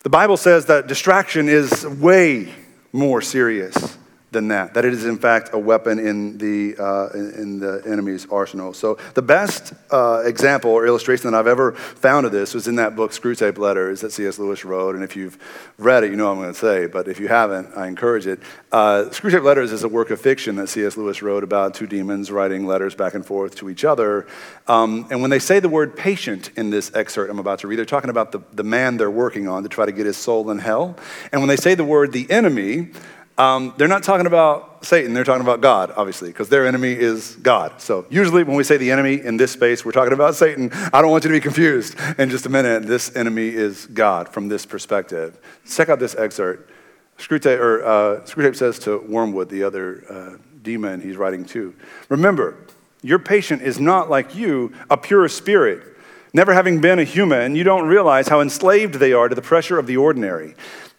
The 0.01 0.09
Bible 0.09 0.37
says 0.37 0.65
that 0.65 0.87
distraction 0.87 1.47
is 1.47 1.85
way 1.85 2.51
more 2.91 3.21
serious 3.21 3.97
than 4.33 4.49
that, 4.49 4.73
that 4.73 4.85
it 4.85 4.93
is 4.93 5.05
in 5.05 5.17
fact 5.17 5.51
a 5.53 5.57
weapon 5.57 5.99
in 5.99 6.37
the, 6.37 6.75
uh, 6.77 7.09
in, 7.13 7.59
the 7.59 7.81
enemy's 7.85 8.27
arsenal. 8.29 8.73
So, 8.73 8.97
the 9.13 9.21
best 9.21 9.73
uh, 9.91 10.23
example 10.25 10.71
or 10.71 10.85
illustration 10.85 11.31
that 11.31 11.37
I've 11.37 11.47
ever 11.47 11.71
found 11.73 12.25
of 12.25 12.31
this 12.31 12.53
was 12.53 12.67
in 12.67 12.75
that 12.75 12.95
book, 12.95 13.11
Screwtape 13.11 13.57
Letters, 13.57 14.01
that 14.01 14.11
C.S. 14.11 14.39
Lewis 14.39 14.65
wrote. 14.65 14.95
And 14.95 15.03
if 15.03 15.15
you've 15.15 15.37
read 15.77 16.03
it, 16.03 16.11
you 16.11 16.17
know 16.17 16.25
what 16.25 16.31
I'm 16.31 16.37
going 16.39 16.53
to 16.53 16.59
say, 16.59 16.87
but 16.87 17.07
if 17.07 17.19
you 17.19 17.27
haven't, 17.27 17.77
I 17.77 17.87
encourage 17.87 18.27
it. 18.27 18.39
Uh, 18.71 19.05
Screwtape 19.09 19.43
Letters 19.43 19.71
is 19.71 19.83
a 19.83 19.87
work 19.87 20.09
of 20.09 20.19
fiction 20.19 20.55
that 20.55 20.67
C.S. 20.67 20.97
Lewis 20.97 21.21
wrote 21.21 21.43
about 21.43 21.75
two 21.75 21.87
demons 21.87 22.31
writing 22.31 22.65
letters 22.65 22.95
back 22.95 23.13
and 23.13 23.25
forth 23.25 23.55
to 23.55 23.69
each 23.69 23.85
other. 23.85 24.27
Um, 24.67 25.07
and 25.11 25.21
when 25.21 25.29
they 25.29 25.39
say 25.39 25.59
the 25.59 25.69
word 25.69 25.95
patient 25.95 26.49
in 26.55 26.69
this 26.69 26.93
excerpt 26.95 27.29
I'm 27.29 27.39
about 27.39 27.59
to 27.59 27.67
read, 27.67 27.77
they're 27.77 27.85
talking 27.85 28.09
about 28.09 28.31
the, 28.31 28.39
the 28.51 28.63
man 28.63 28.97
they're 28.97 29.11
working 29.11 29.47
on 29.47 29.63
to 29.63 29.69
try 29.69 29.85
to 29.85 29.91
get 29.91 30.05
his 30.05 30.17
soul 30.17 30.49
in 30.51 30.57
hell. 30.57 30.97
And 31.31 31.41
when 31.41 31.49
they 31.49 31.55
say 31.55 31.75
the 31.75 31.83
word 31.83 32.11
the 32.11 32.29
enemy, 32.29 32.89
um, 33.37 33.73
they're 33.77 33.87
not 33.87 34.03
talking 34.03 34.27
about 34.27 34.85
Satan, 34.85 35.13
they're 35.13 35.23
talking 35.23 35.41
about 35.41 35.61
God, 35.61 35.91
obviously, 35.95 36.29
because 36.29 36.49
their 36.49 36.67
enemy 36.67 36.91
is 36.91 37.35
God. 37.37 37.81
So, 37.81 38.05
usually 38.09 38.43
when 38.43 38.55
we 38.55 38.63
say 38.63 38.77
the 38.77 38.91
enemy 38.91 39.19
in 39.23 39.37
this 39.37 39.51
space, 39.51 39.83
we're 39.83 39.91
talking 39.91 40.13
about 40.13 40.35
Satan. 40.35 40.69
I 40.91 41.01
don't 41.01 41.09
want 41.09 41.23
you 41.23 41.29
to 41.29 41.35
be 41.35 41.39
confused 41.39 41.95
in 42.19 42.29
just 42.29 42.45
a 42.45 42.49
minute. 42.49 42.83
This 42.83 43.15
enemy 43.15 43.47
is 43.47 43.87
God 43.87 44.29
from 44.29 44.49
this 44.49 44.65
perspective. 44.65 45.39
Check 45.67 45.89
out 45.89 45.99
this 45.99 46.15
excerpt. 46.15 46.69
Screwtape, 47.17 47.59
or, 47.59 47.83
uh, 47.83 48.21
Screwtape 48.21 48.55
says 48.55 48.77
to 48.79 48.99
Wormwood, 48.99 49.49
the 49.49 49.63
other 49.63 50.03
uh, 50.09 50.37
demon 50.61 51.01
he's 51.01 51.17
writing 51.17 51.45
to 51.45 51.73
Remember, 52.09 52.57
your 53.01 53.19
patient 53.19 53.61
is 53.61 53.79
not 53.79 54.09
like 54.09 54.35
you, 54.35 54.73
a 54.89 54.97
pure 54.97 55.27
spirit. 55.27 55.97
Never 56.33 56.53
having 56.53 56.81
been 56.81 56.99
a 56.99 57.03
human, 57.03 57.55
you 57.55 57.63
don't 57.63 57.87
realize 57.87 58.27
how 58.27 58.41
enslaved 58.41 58.95
they 58.95 59.13
are 59.13 59.29
to 59.29 59.35
the 59.35 59.41
pressure 59.41 59.77
of 59.77 59.87
the 59.87 59.97
ordinary. 59.97 60.55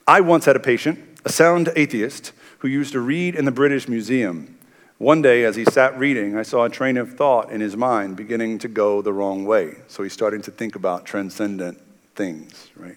I 0.07 0.21
once 0.21 0.45
had 0.45 0.55
a 0.55 0.61
patient 0.61 1.14
a 1.25 1.33
sound 1.33 1.73
atheist 1.75 2.33
who 2.59 2.69
used 2.69 2.93
to 2.93 3.01
read 3.01 3.35
in 3.35 3.45
the 3.45 3.51
British 3.51 3.89
Museum. 3.89 4.59
One 4.99 5.23
day, 5.23 5.45
as 5.45 5.57
he 5.57 5.65
sat 5.65 5.99
reading, 5.99 6.37
I 6.37 6.43
saw 6.43 6.65
a 6.65 6.71
train 6.71 6.97
of 6.97 7.15
thought 7.15 7.51
in 7.51 7.61
his 7.61 7.77
mind 7.77 8.17
beginning 8.17 8.59
to 8.61 8.69
go 8.69 9.03
the 9.03 9.13
wrong 9.13 9.45
way. 9.45 9.77
So 9.89 10.03
he's 10.03 10.13
starting 10.13 10.43
to 10.43 10.51
think 10.51 10.77
about 10.77 11.05
transcendent 11.05 11.81
things, 12.15 12.69
right? 12.77 12.97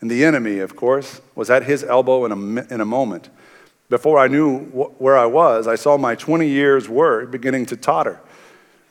And 0.00 0.10
the 0.10 0.24
enemy, 0.24 0.58
of 0.58 0.74
course, 0.74 1.20
was 1.34 1.48
at 1.48 1.62
his 1.62 1.84
elbow 1.84 2.24
in 2.24 2.32
a, 2.32 2.74
in 2.74 2.80
a 2.80 2.84
moment. 2.84 3.28
Before 3.88 4.18
I 4.18 4.26
knew 4.26 4.60
wh- 4.70 5.00
where 5.00 5.16
I 5.16 5.26
was, 5.26 5.68
I 5.68 5.76
saw 5.76 5.96
my 5.96 6.14
20 6.14 6.48
years' 6.48 6.88
work 6.88 7.30
beginning 7.30 7.66
to 7.66 7.76
totter. 7.76 8.20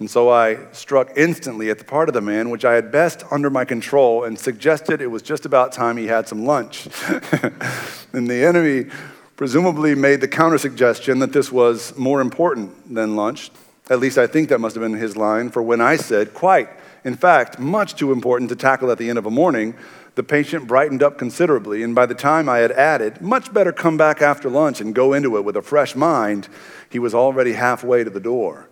And 0.02 0.10
so 0.10 0.32
I 0.32 0.58
struck 0.72 1.12
instantly 1.16 1.70
at 1.70 1.78
the 1.78 1.86
part 1.86 2.10
of 2.10 2.14
the 2.14 2.22
man 2.22 2.50
which 2.50 2.66
I 2.66 2.74
had 2.74 2.92
best 2.92 3.24
under 3.30 3.52
my 3.52 3.66
control 3.66 4.24
and 4.24 4.38
suggested 4.38 5.00
it 5.00 5.12
was 5.12 5.22
just 5.22 5.46
about 5.46 5.74
time 5.74 5.96
he 5.96 6.08
had 6.08 6.28
some 6.28 6.44
lunch. 6.44 6.88
and 8.12 8.28
the 8.28 8.44
enemy 8.44 8.90
presumably 9.36 9.94
made 9.94 10.20
the 10.20 10.28
counter 10.28 10.58
suggestion 10.58 11.20
that 11.20 11.34
this 11.34 11.52
was 11.52 11.96
more 12.00 12.20
important 12.20 12.96
than 12.96 13.16
lunch. 13.16 13.52
At 13.92 14.00
least 14.00 14.18
I 14.18 14.26
think 14.26 14.50
that 14.50 14.58
must 14.58 14.74
have 14.74 14.82
been 14.82 14.94
his 14.94 15.16
line, 15.16 15.52
for 15.52 15.62
when 15.62 15.82
I 15.82 15.98
said, 15.98 16.34
quite, 16.34 16.70
in 17.04 17.16
fact, 17.16 17.60
much 17.60 17.94
too 17.94 18.12
important 18.12 18.50
to 18.50 18.56
tackle 18.56 18.90
at 18.90 18.98
the 18.98 19.08
end 19.08 19.20
of 19.20 19.28
a 19.28 19.32
morning, 19.32 19.76
the 20.16 20.24
patient 20.24 20.68
brightened 20.68 21.04
up 21.04 21.20
considerably, 21.20 21.84
and 21.84 21.94
by 21.94 22.08
the 22.08 22.16
time 22.16 22.50
I 22.50 22.58
had 22.58 22.72
added, 22.72 23.22
much 23.22 23.54
better 23.54 23.72
come 23.72 23.98
back 23.98 24.24
after 24.24 24.50
lunch 24.50 24.82
and 24.82 24.96
go 24.96 25.14
into 25.14 25.38
it 25.38 25.46
with 25.46 25.56
a 25.58 25.62
fresh 25.62 25.96
mind, 25.96 26.48
he 26.90 26.98
was 26.98 27.14
already 27.14 27.54
halfway 27.54 28.04
to 28.04 28.10
the 28.10 28.20
door. 28.20 28.68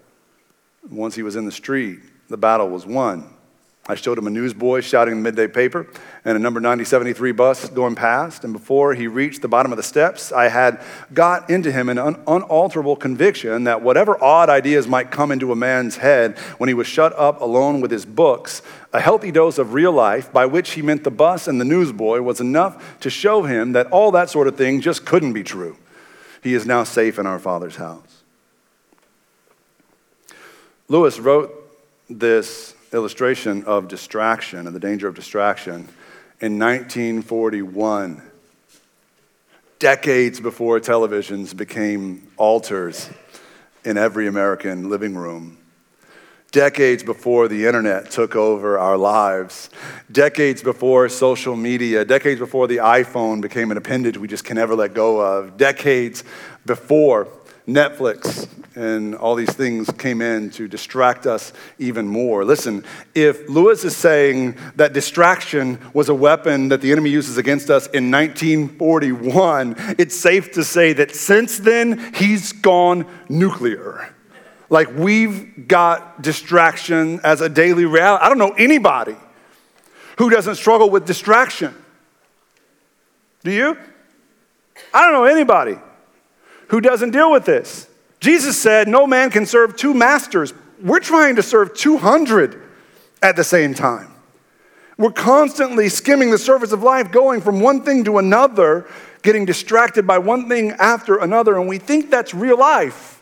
Once 0.90 1.16
he 1.16 1.24
was 1.24 1.36
in 1.36 1.46
the 1.46 1.52
street, 1.52 2.00
the 2.30 2.38
battle 2.38 2.70
was 2.70 2.86
won. 2.86 3.34
I 3.90 3.96
showed 3.96 4.20
him 4.20 4.28
a 4.28 4.30
newsboy 4.30 4.82
shouting 4.82 5.16
the 5.16 5.22
midday 5.22 5.48
paper 5.48 5.88
and 6.24 6.38
a 6.38 6.40
number 6.40 6.60
9073 6.60 7.32
bus 7.32 7.70
going 7.70 7.96
past. 7.96 8.44
And 8.44 8.54
before 8.54 8.94
he 8.94 9.08
reached 9.08 9.42
the 9.42 9.48
bottom 9.48 9.72
of 9.72 9.78
the 9.78 9.84
steps, 9.84 10.32
I 10.32 10.48
had 10.48 10.80
got 11.12 11.50
into 11.50 11.72
him 11.72 11.90
an 11.90 11.98
un- 11.98 12.22
unalterable 12.28 12.96
conviction 12.96 13.64
that 13.64 13.82
whatever 13.82 14.24
odd 14.24 14.48
ideas 14.48 14.88
might 14.88 15.10
come 15.10 15.32
into 15.32 15.52
a 15.52 15.56
man's 15.56 15.98
head 15.98 16.38
when 16.60 16.68
he 16.68 16.76
was 16.76 16.86
shut 16.86 17.18
up 17.18 17.42
alone 17.42 17.82
with 17.82 17.90
his 17.90 18.06
books, 18.06 18.62
a 18.94 19.00
healthy 19.00 19.32
dose 19.32 19.58
of 19.58 19.74
real 19.74 19.92
life, 19.92 20.32
by 20.32 20.46
which 20.46 20.72
he 20.72 20.84
meant 20.84 21.04
the 21.04 21.10
bus 21.10 21.48
and 21.48 21.60
the 21.60 21.66
newsboy, 21.66 22.22
was 22.22 22.40
enough 22.40 23.00
to 23.00 23.10
show 23.10 23.42
him 23.42 23.72
that 23.72 23.88
all 23.88 24.12
that 24.12 24.30
sort 24.30 24.48
of 24.48 24.56
thing 24.56 24.82
just 24.82 25.04
couldn't 25.04 25.34
be 25.34 25.44
true. 25.44 25.76
He 26.44 26.54
is 26.54 26.64
now 26.64 26.84
safe 26.84 27.18
in 27.18 27.26
our 27.26 27.40
Father's 27.40 27.78
house. 27.78 28.19
Lewis 30.92 31.20
wrote 31.20 31.54
this 32.10 32.74
illustration 32.92 33.64
of 33.66 33.88
distraction 33.88 34.66
and 34.66 34.76
the 34.76 34.80
danger 34.80 35.08
of 35.08 35.14
distraction 35.14 35.88
in 36.42 36.58
1941, 36.58 38.24
decades 39.78 40.40
before 40.40 40.80
televisions 40.80 41.56
became 41.56 42.28
altars 42.38 43.08
in 43.86 44.00
every 44.00 44.28
American 44.28 44.90
living 44.90 45.14
room. 45.14 45.60
Decades 46.52 47.04
before 47.04 47.48
the 47.48 47.68
internet 47.68 48.10
took 48.10 48.36
over 48.36 48.80
our 48.80 48.98
lives, 48.98 49.70
decades 50.12 50.64
before 50.64 51.08
social 51.08 51.56
media, 51.56 52.04
decades 52.04 52.40
before 52.40 52.66
the 52.66 52.78
iPhone 52.78 53.42
became 53.42 53.70
an 53.70 53.78
appendage 53.78 54.18
we 54.18 54.28
just 54.28 54.44
can 54.44 54.56
never 54.56 54.74
let 54.74 54.96
go 54.96 55.20
of, 55.20 55.56
decades 55.56 56.24
before 56.66 57.28
Netflix 57.74 58.48
and 58.76 59.16
all 59.16 59.36
these 59.36 59.52
things 59.54 59.90
came 59.98 60.22
in 60.22 60.50
to 60.52 60.68
distract 60.68 61.26
us 61.26 61.52
even 61.80 62.08
more. 62.08 62.46
Listen, 62.46 62.84
if 63.14 63.50
Lewis 63.50 63.84
is 63.84 63.96
saying 63.96 64.58
that 64.76 64.94
distraction 64.94 65.80
was 65.94 66.08
a 66.08 66.16
weapon 66.16 66.70
that 66.70 66.80
the 66.80 66.92
enemy 66.92 67.10
uses 67.10 67.38
against 67.38 67.70
us 67.70 67.88
in 67.88 68.10
1941, 68.10 69.76
it's 69.98 70.16
safe 70.16 70.54
to 70.54 70.64
say 70.64 70.94
that 70.94 71.14
since 71.14 71.58
then 71.58 72.14
he's 72.14 72.54
gone 72.54 73.06
nuclear. 73.28 74.14
Like 74.70 74.96
we've 74.96 75.68
got 75.68 76.22
distraction 76.22 77.20
as 77.24 77.42
a 77.42 77.50
daily 77.50 77.86
reality. 77.86 78.24
I 78.24 78.30
don't 78.30 78.38
know 78.38 78.54
anybody 78.58 79.16
who 80.18 80.30
doesn't 80.30 80.56
struggle 80.56 80.90
with 80.90 81.06
distraction. 81.06 81.76
Do 83.44 83.52
you? 83.52 83.78
I 84.94 85.04
don't 85.04 85.14
know 85.14 85.26
anybody 85.26 85.78
who 86.70 86.82
doesn't 86.82 87.12
deal 87.12 87.32
with 87.32 87.46
this. 87.46 87.88
Jesus 88.20 88.60
said, 88.60 88.88
No 88.88 89.06
man 89.06 89.30
can 89.30 89.46
serve 89.46 89.76
two 89.76 89.94
masters. 89.94 90.54
We're 90.82 91.00
trying 91.00 91.36
to 91.36 91.44
serve 91.44 91.76
200 91.76 92.62
at 93.22 93.36
the 93.36 93.44
same 93.44 93.74
time. 93.74 94.08
We're 94.98 95.12
constantly 95.12 95.90
skimming 95.90 96.32
the 96.32 96.38
surface 96.38 96.72
of 96.72 96.84
life, 96.84 97.12
going 97.12 97.42
from 97.42 97.62
one 97.62 97.84
thing 97.84 98.04
to 98.06 98.18
another, 98.18 98.86
getting 99.22 99.46
distracted 99.46 100.06
by 100.06 100.18
one 100.18 100.50
thing 100.50 100.72
after 100.72 101.18
another, 101.18 101.58
and 101.58 101.68
we 101.70 101.78
think 101.78 102.10
that's 102.10 102.34
real 102.34 102.58
life. 102.58 103.22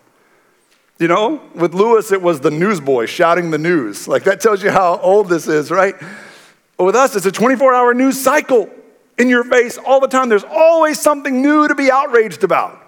You 0.99 1.07
know, 1.07 1.41
with 1.53 1.75
Lewis, 1.75 2.11
it 2.11 2.21
was 2.21 2.39
the 2.39 2.49
newsboy 2.49 3.05
shouting 3.05 3.51
the 3.51 3.59
news. 3.59 4.07
Like 4.07 4.23
that 4.23 4.41
tells 4.41 4.63
you 4.63 4.71
how 4.71 4.97
old 4.97 5.29
this 5.29 5.47
is, 5.47 5.69
right? 5.69 5.93
But 6.77 6.85
with 6.85 6.95
us, 6.95 7.15
it's 7.15 7.27
a 7.27 7.31
24 7.31 7.73
hour 7.73 7.93
news 7.93 8.19
cycle 8.19 8.69
in 9.19 9.29
your 9.29 9.43
face 9.43 9.77
all 9.77 9.99
the 9.99 10.07
time. 10.07 10.29
There's 10.29 10.43
always 10.43 10.99
something 10.99 11.41
new 11.41 11.67
to 11.67 11.75
be 11.75 11.91
outraged 11.91 12.43
about. 12.43 12.86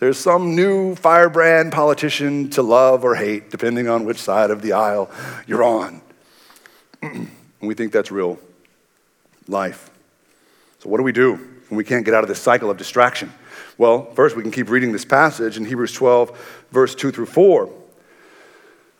There's 0.00 0.18
some 0.18 0.56
new 0.56 0.94
firebrand 0.94 1.72
politician 1.72 2.48
to 2.52 2.62
love 2.62 3.04
or 3.04 3.14
hate, 3.14 3.50
depending 3.50 3.86
on 3.86 4.06
which 4.06 4.16
side 4.16 4.50
of 4.50 4.62
the 4.62 4.72
aisle 4.72 5.10
you're 5.46 5.62
on. 5.62 6.00
and 7.02 7.28
we 7.60 7.74
think 7.74 7.92
that's 7.92 8.10
real 8.10 8.38
life. 9.46 9.90
So, 10.78 10.88
what 10.88 10.96
do 10.96 11.02
we 11.02 11.12
do 11.12 11.34
when 11.68 11.76
we 11.76 11.84
can't 11.84 12.06
get 12.06 12.14
out 12.14 12.24
of 12.24 12.28
this 12.28 12.40
cycle 12.40 12.70
of 12.70 12.78
distraction? 12.78 13.30
Well, 13.76 14.10
first, 14.14 14.36
we 14.36 14.42
can 14.42 14.50
keep 14.50 14.70
reading 14.70 14.92
this 14.92 15.04
passage 15.04 15.58
in 15.58 15.66
Hebrews 15.66 15.92
12, 15.92 16.64
verse 16.70 16.94
2 16.94 17.10
through 17.10 17.26
4. 17.26 17.70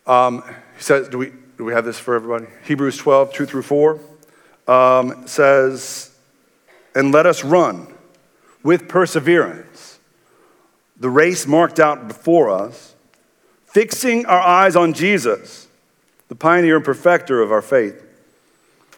Um, 0.06 0.42
he 0.76 0.82
says, 0.82 1.08
do 1.08 1.16
we, 1.16 1.32
do 1.56 1.64
we 1.64 1.72
have 1.72 1.86
this 1.86 1.98
for 1.98 2.14
everybody? 2.14 2.44
Hebrews 2.64 2.98
12, 2.98 3.32
2 3.32 3.46
through 3.46 3.62
4 3.62 3.98
um, 4.68 5.26
says, 5.26 6.14
And 6.94 7.10
let 7.10 7.24
us 7.24 7.42
run 7.42 7.86
with 8.62 8.86
perseverance 8.86 9.89
the 11.00 11.10
race 11.10 11.46
marked 11.46 11.80
out 11.80 12.06
before 12.06 12.50
us, 12.50 12.94
fixing 13.64 14.26
our 14.26 14.40
eyes 14.40 14.76
on 14.76 14.92
Jesus, 14.92 15.66
the 16.28 16.34
pioneer 16.34 16.76
and 16.76 16.84
perfecter 16.84 17.40
of 17.40 17.50
our 17.50 17.62
faith. 17.62 18.06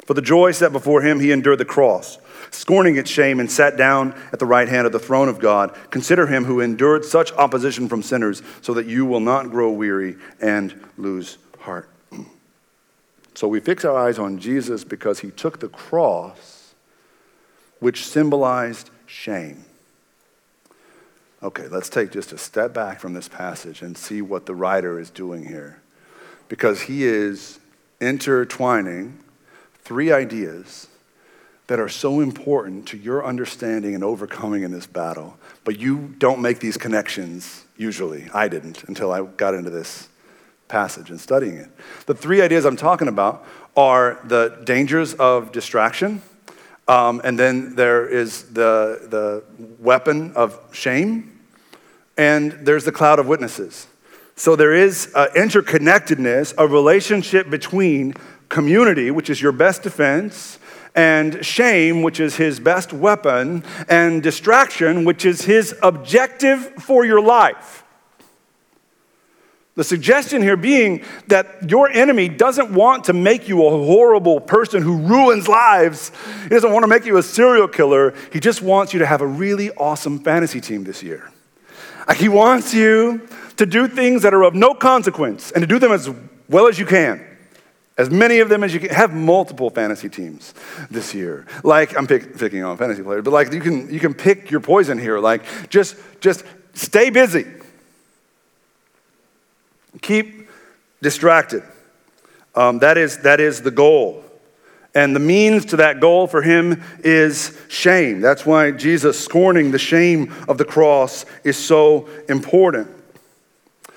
For 0.06 0.14
the 0.14 0.20
joy 0.20 0.50
set 0.50 0.72
before 0.72 1.02
him, 1.02 1.20
he 1.20 1.30
endured 1.30 1.58
the 1.58 1.64
cross, 1.64 2.18
scorning 2.50 2.96
its 2.96 3.08
shame, 3.08 3.38
and 3.38 3.50
sat 3.50 3.76
down 3.76 4.20
at 4.32 4.40
the 4.40 4.46
right 4.46 4.68
hand 4.68 4.84
of 4.84 4.92
the 4.92 4.98
throne 4.98 5.28
of 5.28 5.38
God. 5.38 5.76
Consider 5.90 6.26
him 6.26 6.44
who 6.44 6.60
endured 6.60 7.04
such 7.04 7.32
opposition 7.34 7.88
from 7.88 8.02
sinners, 8.02 8.42
so 8.62 8.74
that 8.74 8.86
you 8.86 9.06
will 9.06 9.20
not 9.20 9.50
grow 9.50 9.70
weary 9.70 10.16
and 10.40 10.78
lose 10.98 11.38
heart. 11.60 11.88
So 13.34 13.48
we 13.48 13.60
fix 13.60 13.82
our 13.86 13.96
eyes 13.96 14.18
on 14.18 14.38
Jesus 14.38 14.84
because 14.84 15.20
he 15.20 15.30
took 15.30 15.58
the 15.58 15.68
cross, 15.68 16.74
which 17.80 18.04
symbolized 18.04 18.90
shame. 19.06 19.64
Okay, 21.42 21.66
let's 21.66 21.88
take 21.88 22.12
just 22.12 22.32
a 22.32 22.38
step 22.38 22.72
back 22.72 23.00
from 23.00 23.14
this 23.14 23.28
passage 23.28 23.82
and 23.82 23.98
see 23.98 24.22
what 24.22 24.46
the 24.46 24.54
writer 24.54 25.00
is 25.00 25.10
doing 25.10 25.44
here. 25.44 25.82
Because 26.48 26.82
he 26.82 27.04
is 27.04 27.58
intertwining 28.00 29.18
three 29.82 30.12
ideas 30.12 30.86
that 31.66 31.80
are 31.80 31.88
so 31.88 32.20
important 32.20 32.86
to 32.88 32.96
your 32.96 33.24
understanding 33.24 33.94
and 33.94 34.04
overcoming 34.04 34.62
in 34.62 34.70
this 34.70 34.86
battle, 34.86 35.36
but 35.64 35.78
you 35.78 36.14
don't 36.18 36.40
make 36.40 36.60
these 36.60 36.76
connections 36.76 37.64
usually. 37.76 38.28
I 38.32 38.46
didn't 38.46 38.84
until 38.84 39.10
I 39.12 39.22
got 39.22 39.54
into 39.54 39.70
this 39.70 40.08
passage 40.68 41.10
and 41.10 41.20
studying 41.20 41.56
it. 41.56 41.70
The 42.06 42.14
three 42.14 42.40
ideas 42.40 42.64
I'm 42.64 42.76
talking 42.76 43.08
about 43.08 43.44
are 43.76 44.20
the 44.24 44.60
dangers 44.64 45.14
of 45.14 45.50
distraction, 45.50 46.22
um, 46.88 47.20
and 47.24 47.38
then 47.38 47.74
there 47.76 48.06
is 48.06 48.44
the, 48.52 49.06
the 49.08 49.44
weapon 49.78 50.32
of 50.34 50.58
shame, 50.72 51.40
and 52.16 52.52
there's 52.52 52.84
the 52.84 52.92
cloud 52.92 53.18
of 53.18 53.26
witnesses. 53.26 53.86
So 54.34 54.56
there 54.56 54.74
is 54.74 55.12
interconnectedness, 55.14 56.54
a 56.58 56.66
relationship 56.66 57.50
between 57.50 58.14
community, 58.48 59.10
which 59.10 59.30
is 59.30 59.40
your 59.40 59.52
best 59.52 59.82
defense, 59.82 60.58
and 60.94 61.44
shame, 61.44 62.02
which 62.02 62.20
is 62.20 62.36
his 62.36 62.60
best 62.60 62.92
weapon, 62.92 63.64
and 63.88 64.22
distraction, 64.22 65.04
which 65.04 65.24
is 65.24 65.42
his 65.42 65.74
objective 65.82 66.74
for 66.82 67.04
your 67.04 67.20
life. 67.20 67.81
The 69.74 69.84
suggestion 69.84 70.42
here 70.42 70.58
being 70.58 71.02
that 71.28 71.70
your 71.70 71.88
enemy 71.88 72.28
doesn't 72.28 72.74
want 72.74 73.04
to 73.04 73.14
make 73.14 73.48
you 73.48 73.66
a 73.66 73.70
horrible 73.70 74.38
person 74.38 74.82
who 74.82 74.98
ruins 74.98 75.48
lives. 75.48 76.12
He 76.42 76.50
doesn't 76.50 76.72
want 76.72 76.82
to 76.82 76.88
make 76.88 77.06
you 77.06 77.16
a 77.16 77.22
serial 77.22 77.68
killer. 77.68 78.14
He 78.32 78.38
just 78.38 78.60
wants 78.60 78.92
you 78.92 78.98
to 78.98 79.06
have 79.06 79.22
a 79.22 79.26
really 79.26 79.70
awesome 79.70 80.18
fantasy 80.18 80.60
team 80.60 80.84
this 80.84 81.02
year. 81.02 81.30
He 82.16 82.28
wants 82.28 82.74
you 82.74 83.26
to 83.56 83.64
do 83.64 83.88
things 83.88 84.22
that 84.22 84.34
are 84.34 84.42
of 84.42 84.54
no 84.54 84.74
consequence 84.74 85.52
and 85.52 85.62
to 85.62 85.66
do 85.66 85.78
them 85.78 85.92
as 85.92 86.10
well 86.48 86.66
as 86.66 86.78
you 86.78 86.84
can. 86.84 87.24
As 87.96 88.10
many 88.10 88.40
of 88.40 88.48
them 88.48 88.64
as 88.64 88.74
you 88.74 88.80
can. 88.80 88.90
Have 88.90 89.14
multiple 89.14 89.70
fantasy 89.70 90.08
teams 90.08 90.52
this 90.90 91.14
year. 91.14 91.46
Like, 91.62 91.96
I'm 91.96 92.06
pick, 92.06 92.36
picking 92.36 92.62
on 92.64 92.76
fantasy 92.76 93.02
players, 93.02 93.22
but 93.24 93.30
like 93.30 93.52
you 93.52 93.60
can, 93.60 93.92
you 93.92 94.00
can 94.00 94.12
pick 94.12 94.50
your 94.50 94.60
poison 94.60 94.98
here. 94.98 95.18
Like, 95.18 95.70
just, 95.70 95.96
just 96.20 96.44
stay 96.74 97.08
busy. 97.10 97.46
Keep 100.00 100.48
distracted. 101.00 101.62
Um, 102.54 102.78
that, 102.80 102.98
is, 102.98 103.18
that 103.18 103.40
is 103.40 103.62
the 103.62 103.70
goal. 103.70 104.24
And 104.94 105.16
the 105.16 105.20
means 105.20 105.66
to 105.66 105.76
that 105.76 106.00
goal 106.00 106.26
for 106.26 106.42
him 106.42 106.82
is 107.02 107.58
shame. 107.68 108.20
That's 108.20 108.44
why 108.44 108.72
Jesus 108.72 109.22
scorning 109.22 109.70
the 109.70 109.78
shame 109.78 110.34
of 110.48 110.58
the 110.58 110.66
cross 110.66 111.24
is 111.44 111.56
so 111.56 112.08
important. 112.28 112.88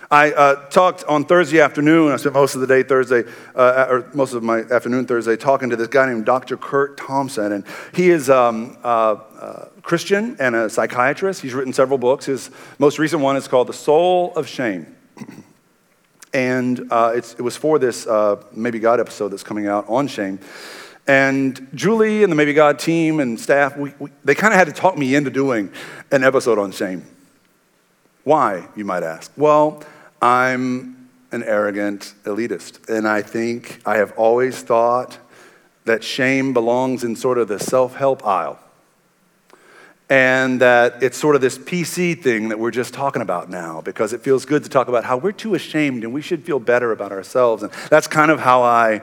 I 0.09 0.31
uh, 0.31 0.69
talked 0.69 1.03
on 1.05 1.25
Thursday 1.25 1.59
afternoon. 1.59 2.11
I 2.11 2.17
spent 2.17 2.35
most 2.35 2.55
of 2.55 2.61
the 2.61 2.67
day 2.67 2.83
Thursday, 2.83 3.23
uh, 3.55 3.87
or 3.89 4.09
most 4.13 4.33
of 4.33 4.43
my 4.43 4.59
afternoon 4.59 5.05
Thursday, 5.05 5.35
talking 5.35 5.69
to 5.71 5.75
this 5.75 5.87
guy 5.87 6.05
named 6.05 6.25
Dr. 6.25 6.55
Kurt 6.55 6.95
Thompson. 6.95 7.51
And 7.51 7.65
he 7.93 8.09
is 8.11 8.29
um, 8.29 8.77
uh, 8.83 8.87
uh, 8.87 9.65
Christian 9.81 10.37
and 10.39 10.55
a 10.55 10.69
psychiatrist. 10.69 11.41
He's 11.41 11.53
written 11.53 11.73
several 11.73 11.97
books. 11.97 12.25
His 12.25 12.51
most 12.77 12.99
recent 12.99 13.21
one 13.21 13.35
is 13.35 13.47
called 13.47 13.67
The 13.67 13.73
Soul 13.73 14.31
of 14.35 14.47
Shame. 14.47 14.95
and 16.35 16.91
uh, 16.91 17.13
it 17.15 17.41
was 17.41 17.55
for 17.55 17.79
this 17.79 18.05
uh, 18.05 18.43
Maybe 18.51 18.77
God 18.77 18.99
episode 18.99 19.29
that's 19.29 19.41
coming 19.41 19.67
out 19.67 19.87
on 19.87 20.07
shame. 20.07 20.39
And 21.07 21.65
Julie 21.73 22.23
and 22.23 22.31
the 22.31 22.35
Maybe 22.35 22.53
God 22.53 22.77
team 22.77 23.21
and 23.21 23.39
staff, 23.39 23.77
we, 23.77 23.93
we, 23.99 24.09
they 24.25 24.35
kind 24.35 24.53
of 24.53 24.59
had 24.59 24.67
to 24.67 24.73
talk 24.73 24.97
me 24.97 25.15
into 25.15 25.29
doing 25.29 25.71
an 26.11 26.25
episode 26.25 26.59
on 26.59 26.73
shame. 26.73 27.05
Why, 28.25 28.67
you 28.75 28.83
might 28.83 29.03
ask? 29.03 29.31
Well, 29.37 29.81
I'm 30.21 31.09
an 31.31 31.43
arrogant 31.43 32.13
elitist, 32.25 32.89
and 32.89 33.07
I 33.07 33.21
think 33.21 33.79
I 33.85 33.95
have 33.97 34.11
always 34.17 34.61
thought 34.61 35.17
that 35.85 36.03
shame 36.03 36.53
belongs 36.53 37.05
in 37.05 37.15
sort 37.15 37.37
of 37.37 37.47
the 37.47 37.59
self 37.59 37.95
help 37.95 38.25
aisle. 38.27 38.59
And 40.07 40.61
that 40.61 41.01
it's 41.01 41.17
sort 41.17 41.35
of 41.35 41.41
this 41.41 41.57
PC 41.57 42.21
thing 42.21 42.49
that 42.49 42.59
we're 42.59 42.71
just 42.71 42.93
talking 42.93 43.23
about 43.23 43.49
now 43.49 43.81
because 43.81 44.13
it 44.13 44.21
feels 44.21 44.45
good 44.45 44.63
to 44.63 44.69
talk 44.69 44.87
about 44.87 45.03
how 45.03 45.17
we're 45.17 45.31
too 45.31 45.55
ashamed 45.55 46.03
and 46.03 46.13
we 46.13 46.21
should 46.21 46.43
feel 46.43 46.59
better 46.59 46.91
about 46.91 47.11
ourselves. 47.11 47.63
And 47.63 47.71
that's 47.89 48.05
kind 48.05 48.29
of 48.29 48.39
how 48.39 48.61
I 48.61 49.01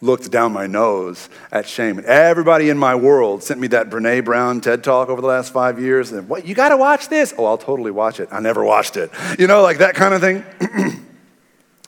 looked 0.00 0.30
down 0.30 0.52
my 0.52 0.66
nose 0.66 1.28
at 1.52 1.68
shame. 1.68 1.98
And 1.98 2.06
everybody 2.06 2.70
in 2.70 2.78
my 2.78 2.94
world 2.94 3.42
sent 3.42 3.60
me 3.60 3.68
that 3.68 3.90
Brene 3.90 4.24
Brown 4.24 4.60
TED 4.60 4.82
talk 4.82 5.08
over 5.08 5.20
the 5.20 5.26
last 5.26 5.52
five 5.52 5.80
years. 5.80 6.10
And 6.10 6.28
what, 6.28 6.46
you 6.46 6.54
got 6.54 6.70
to 6.70 6.76
watch 6.76 7.08
this? 7.08 7.34
Oh, 7.36 7.44
I'll 7.44 7.58
totally 7.58 7.90
watch 7.90 8.18
it. 8.20 8.28
I 8.32 8.40
never 8.40 8.64
watched 8.64 8.96
it. 8.96 9.10
You 9.38 9.46
know, 9.46 9.62
like 9.62 9.78
that 9.78 9.94
kind 9.94 10.14
of 10.14 10.20
thing. 10.20 11.04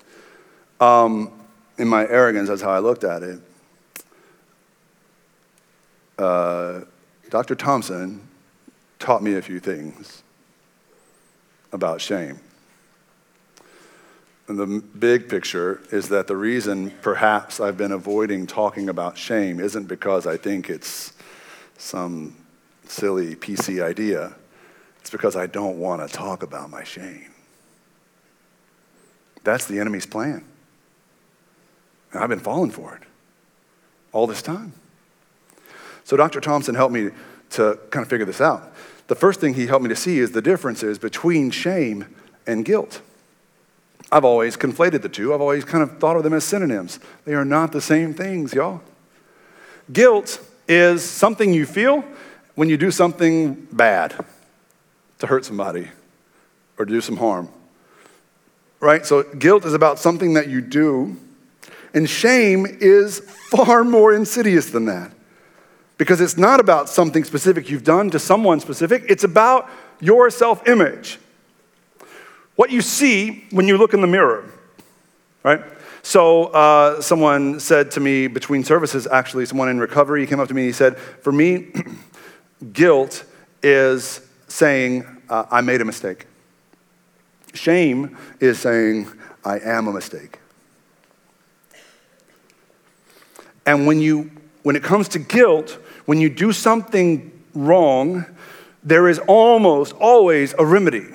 um, 0.80 1.32
in 1.78 1.88
my 1.88 2.06
arrogance, 2.06 2.48
that's 2.48 2.62
how 2.62 2.70
I 2.70 2.80
looked 2.80 3.04
at 3.04 3.22
it. 3.22 3.40
Uh, 6.18 6.82
Dr. 7.30 7.54
Thompson 7.54 8.20
taught 9.02 9.22
me 9.22 9.34
a 9.34 9.42
few 9.42 9.58
things 9.58 10.22
about 11.72 12.00
shame. 12.00 12.38
And 14.46 14.58
the 14.58 14.80
big 14.96 15.28
picture 15.28 15.82
is 15.90 16.08
that 16.08 16.28
the 16.28 16.36
reason 16.36 16.92
perhaps 17.02 17.58
I've 17.58 17.76
been 17.76 17.92
avoiding 17.92 18.46
talking 18.46 18.88
about 18.88 19.18
shame 19.18 19.58
isn't 19.58 19.86
because 19.86 20.26
I 20.26 20.36
think 20.36 20.70
it's 20.70 21.12
some 21.78 22.36
silly 22.86 23.34
PC 23.34 23.82
idea. 23.82 24.34
It's 25.00 25.10
because 25.10 25.34
I 25.34 25.46
don't 25.46 25.78
want 25.78 26.06
to 26.06 26.14
talk 26.14 26.44
about 26.44 26.70
my 26.70 26.84
shame. 26.84 27.30
That's 29.42 29.66
the 29.66 29.80
enemy's 29.80 30.06
plan. 30.06 30.44
And 32.12 32.22
I've 32.22 32.28
been 32.28 32.38
falling 32.38 32.70
for 32.70 32.94
it 32.94 33.02
all 34.12 34.28
this 34.28 34.42
time. 34.42 34.74
So 36.04 36.16
Dr. 36.16 36.40
Thompson 36.40 36.74
helped 36.74 36.94
me 36.94 37.10
to 37.52 37.78
kind 37.90 38.02
of 38.02 38.10
figure 38.10 38.26
this 38.26 38.40
out. 38.40 38.72
The 39.08 39.14
first 39.14 39.40
thing 39.40 39.54
he 39.54 39.66
helped 39.66 39.82
me 39.82 39.88
to 39.88 39.96
see 39.96 40.18
is 40.18 40.32
the 40.32 40.42
differences 40.42 40.98
between 40.98 41.50
shame 41.50 42.06
and 42.46 42.64
guilt. 42.64 43.00
I've 44.10 44.24
always 44.24 44.56
conflated 44.56 45.02
the 45.02 45.08
two. 45.08 45.32
I've 45.32 45.40
always 45.40 45.64
kind 45.64 45.82
of 45.82 45.98
thought 45.98 46.16
of 46.16 46.22
them 46.22 46.34
as 46.34 46.44
synonyms. 46.44 46.98
They 47.24 47.34
are 47.34 47.44
not 47.44 47.72
the 47.72 47.80
same 47.80 48.12
things, 48.12 48.52
y'all. 48.52 48.82
Guilt 49.92 50.40
is 50.68 51.02
something 51.02 51.52
you 51.52 51.66
feel 51.66 52.04
when 52.54 52.68
you 52.68 52.76
do 52.76 52.90
something 52.90 53.66
bad 53.72 54.14
to 55.18 55.26
hurt 55.26 55.44
somebody 55.44 55.88
or 56.78 56.84
to 56.84 56.92
do 56.92 57.00
some 57.00 57.16
harm. 57.16 57.48
Right? 58.80 59.06
So 59.06 59.22
guilt 59.22 59.64
is 59.64 59.74
about 59.74 59.98
something 59.98 60.34
that 60.34 60.48
you 60.48 60.60
do, 60.60 61.16
and 61.94 62.08
shame 62.08 62.66
is 62.66 63.20
far 63.20 63.84
more 63.84 64.12
insidious 64.12 64.70
than 64.70 64.86
that. 64.86 65.12
Because 66.02 66.20
it's 66.20 66.36
not 66.36 66.58
about 66.58 66.88
something 66.88 67.22
specific 67.22 67.70
you've 67.70 67.84
done 67.84 68.10
to 68.10 68.18
someone 68.18 68.58
specific, 68.58 69.04
it's 69.08 69.22
about 69.22 69.70
your 70.00 70.30
self 70.30 70.66
image. 70.66 71.20
What 72.56 72.72
you 72.72 72.80
see 72.80 73.44
when 73.52 73.68
you 73.68 73.78
look 73.78 73.94
in 73.94 74.00
the 74.00 74.08
mirror, 74.08 74.50
right? 75.44 75.62
So, 76.02 76.46
uh, 76.46 77.00
someone 77.00 77.60
said 77.60 77.92
to 77.92 78.00
me 78.00 78.26
between 78.26 78.64
services, 78.64 79.06
actually, 79.06 79.46
someone 79.46 79.68
in 79.68 79.78
recovery 79.78 80.26
came 80.26 80.40
up 80.40 80.48
to 80.48 80.54
me 80.54 80.62
and 80.62 80.66
he 80.70 80.72
said, 80.72 80.98
For 80.98 81.30
me, 81.30 81.72
guilt 82.72 83.24
is 83.62 84.26
saying, 84.48 85.06
uh, 85.28 85.44
I 85.52 85.60
made 85.60 85.82
a 85.82 85.84
mistake. 85.84 86.26
Shame 87.54 88.18
is 88.40 88.58
saying, 88.58 89.06
I 89.44 89.60
am 89.60 89.86
a 89.86 89.92
mistake. 89.92 90.40
And 93.64 93.86
when, 93.86 94.00
you, 94.00 94.32
when 94.64 94.74
it 94.74 94.82
comes 94.82 95.06
to 95.10 95.20
guilt, 95.20 95.78
when 96.04 96.20
you 96.20 96.28
do 96.28 96.52
something 96.52 97.30
wrong, 97.54 98.26
there 98.82 99.08
is 99.08 99.18
almost 99.20 99.92
always 99.94 100.54
a 100.58 100.64
remedy. 100.64 101.06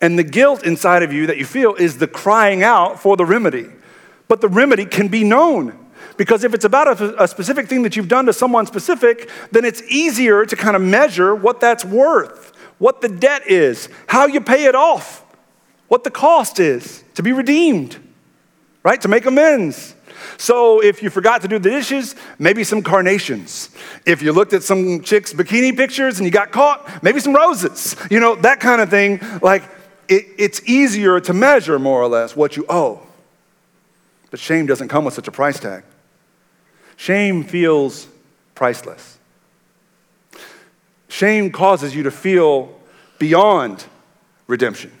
And 0.00 0.18
the 0.18 0.24
guilt 0.24 0.64
inside 0.64 1.02
of 1.02 1.12
you 1.12 1.26
that 1.26 1.38
you 1.38 1.44
feel 1.44 1.74
is 1.74 1.98
the 1.98 2.08
crying 2.08 2.62
out 2.62 3.00
for 3.00 3.16
the 3.16 3.24
remedy. 3.24 3.66
But 4.28 4.40
the 4.40 4.48
remedy 4.48 4.84
can 4.84 5.08
be 5.08 5.24
known. 5.24 5.78
Because 6.16 6.44
if 6.44 6.54
it's 6.54 6.64
about 6.64 7.00
a, 7.00 7.22
a, 7.22 7.28
specific 7.28 7.68
thing 7.68 7.82
that 7.82 7.96
you've 7.96 8.08
done 8.08 8.26
to 8.26 8.32
someone 8.32 8.66
specific, 8.66 9.30
then 9.50 9.64
it's 9.64 9.82
easier 9.82 10.44
to 10.44 10.56
kind 10.56 10.76
of 10.76 10.82
measure 10.82 11.34
what 11.34 11.60
that's 11.60 11.84
worth, 11.84 12.52
what 12.78 13.00
the 13.00 13.08
debt 13.08 13.46
is, 13.46 13.88
how 14.08 14.26
you 14.26 14.40
pay 14.40 14.64
it 14.64 14.74
off, 14.74 15.24
what 15.88 16.04
the 16.04 16.10
cost 16.10 16.58
is 16.58 17.04
to 17.14 17.22
be 17.22 17.32
redeemed, 17.32 17.96
right? 18.82 19.00
To 19.00 19.08
make 19.08 19.24
amends. 19.26 19.94
So 20.36 20.82
if 20.82 21.02
you 21.02 21.10
forgot 21.10 21.42
to 21.42 21.48
do 21.48 21.58
the 21.58 21.70
dishes, 21.70 22.14
maybe 22.38 22.64
some 22.64 22.82
carnations. 22.82 23.70
If 24.06 24.22
you 24.22 24.32
looked 24.32 24.52
at 24.52 24.62
some 24.62 25.02
chick's 25.02 25.32
bikini 25.32 25.76
pictures 25.76 26.18
and 26.18 26.26
you 26.26 26.30
got 26.30 26.52
caught, 26.52 27.02
maybe 27.02 27.20
some 27.20 27.34
roses. 27.34 27.96
You 28.10 28.20
know, 28.20 28.34
that 28.36 28.60
kind 28.60 28.80
of 28.80 28.90
thing. 28.90 29.20
Like, 29.42 29.62
it, 30.08 30.26
it's 30.38 30.62
easier 30.68 31.20
to 31.20 31.32
measure 31.32 31.78
more 31.78 32.00
or 32.00 32.08
less 32.08 32.36
what 32.36 32.56
you 32.56 32.66
owe. 32.68 33.06
But 34.30 34.40
shame 34.40 34.66
doesn't 34.66 34.88
come 34.88 35.04
with 35.04 35.14
such 35.14 35.28
a 35.28 35.32
price 35.32 35.60
tag. 35.60 35.84
Shame 36.96 37.44
feels 37.44 38.06
priceless. 38.54 39.18
Shame 41.08 41.50
causes 41.50 41.94
you 41.94 42.04
to 42.04 42.10
feel 42.10 42.80
beyond 43.18 43.84
redemption. 44.46 44.92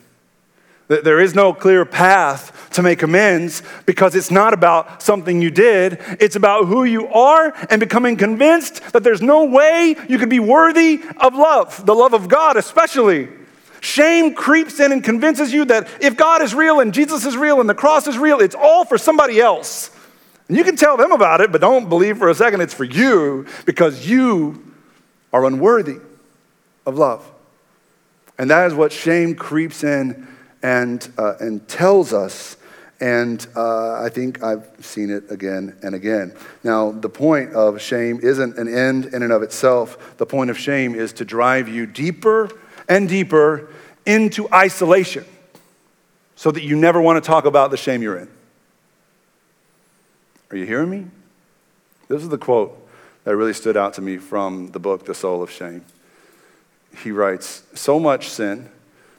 There 0.88 1.20
is 1.20 1.34
no 1.34 1.54
clear 1.54 1.84
path 1.84 2.70
to 2.72 2.82
make 2.82 3.02
amends 3.02 3.62
because 3.86 4.14
it's 4.14 4.30
not 4.30 4.52
about 4.52 5.02
something 5.02 5.40
you 5.40 5.50
did. 5.50 5.98
It's 6.20 6.36
about 6.36 6.66
who 6.66 6.84
you 6.84 7.08
are 7.08 7.54
and 7.70 7.80
becoming 7.80 8.16
convinced 8.16 8.92
that 8.92 9.02
there's 9.02 9.22
no 9.22 9.44
way 9.44 9.96
you 10.08 10.18
could 10.18 10.28
be 10.28 10.40
worthy 10.40 11.00
of 11.18 11.34
love, 11.34 11.86
the 11.86 11.94
love 11.94 12.12
of 12.12 12.28
God 12.28 12.56
especially. 12.56 13.28
Shame 13.80 14.34
creeps 14.34 14.80
in 14.80 14.92
and 14.92 15.02
convinces 15.02 15.52
you 15.52 15.64
that 15.66 15.88
if 16.00 16.16
God 16.16 16.42
is 16.42 16.54
real 16.54 16.80
and 16.80 16.92
Jesus 16.94 17.24
is 17.24 17.36
real 17.36 17.60
and 17.60 17.68
the 17.68 17.74
cross 17.74 18.06
is 18.06 18.18
real, 18.18 18.40
it's 18.40 18.54
all 18.54 18.84
for 18.84 18.98
somebody 18.98 19.40
else. 19.40 19.90
And 20.48 20.56
you 20.56 20.64
can 20.64 20.76
tell 20.76 20.96
them 20.96 21.12
about 21.12 21.40
it, 21.40 21.50
but 21.50 21.60
don't 21.60 21.88
believe 21.88 22.18
for 22.18 22.28
a 22.28 22.34
second 22.34 22.60
it's 22.60 22.74
for 22.74 22.84
you 22.84 23.46
because 23.64 24.06
you 24.06 24.72
are 25.32 25.44
unworthy 25.44 25.96
of 26.86 26.98
love. 26.98 27.28
And 28.38 28.50
that 28.50 28.66
is 28.66 28.74
what 28.74 28.92
shame 28.92 29.34
creeps 29.34 29.82
in 29.82 30.28
and, 30.62 31.08
uh, 31.18 31.34
and 31.40 31.66
tells 31.68 32.12
us. 32.12 32.56
And 33.00 33.44
uh, 33.56 34.00
I 34.00 34.08
think 34.10 34.44
I've 34.44 34.68
seen 34.80 35.10
it 35.10 35.24
again 35.30 35.76
and 35.82 35.94
again. 35.94 36.36
Now, 36.62 36.92
the 36.92 37.08
point 37.08 37.52
of 37.52 37.80
shame 37.82 38.20
isn't 38.22 38.56
an 38.56 38.72
end 38.72 39.06
in 39.06 39.22
and 39.22 39.32
of 39.32 39.42
itself. 39.42 40.16
The 40.18 40.26
point 40.26 40.50
of 40.50 40.58
shame 40.58 40.94
is 40.94 41.12
to 41.14 41.24
drive 41.24 41.68
you 41.68 41.86
deeper 41.86 42.48
and 42.88 43.08
deeper 43.08 43.68
into 44.06 44.48
isolation 44.52 45.24
so 46.36 46.50
that 46.50 46.62
you 46.62 46.76
never 46.76 47.00
want 47.00 47.22
to 47.22 47.26
talk 47.26 47.44
about 47.44 47.70
the 47.70 47.76
shame 47.76 48.02
you're 48.02 48.18
in. 48.18 48.28
Are 50.50 50.56
you 50.56 50.66
hearing 50.66 50.90
me? 50.90 51.06
This 52.08 52.22
is 52.22 52.28
the 52.28 52.38
quote 52.38 52.78
that 53.24 53.36
really 53.36 53.52
stood 53.54 53.76
out 53.76 53.94
to 53.94 54.02
me 54.02 54.18
from 54.18 54.68
the 54.68 54.78
book, 54.78 55.06
The 55.06 55.14
Soul 55.14 55.42
of 55.42 55.50
Shame. 55.50 55.84
He 57.02 57.10
writes 57.10 57.62
So 57.74 57.98
much 57.98 58.28
sin 58.28 58.70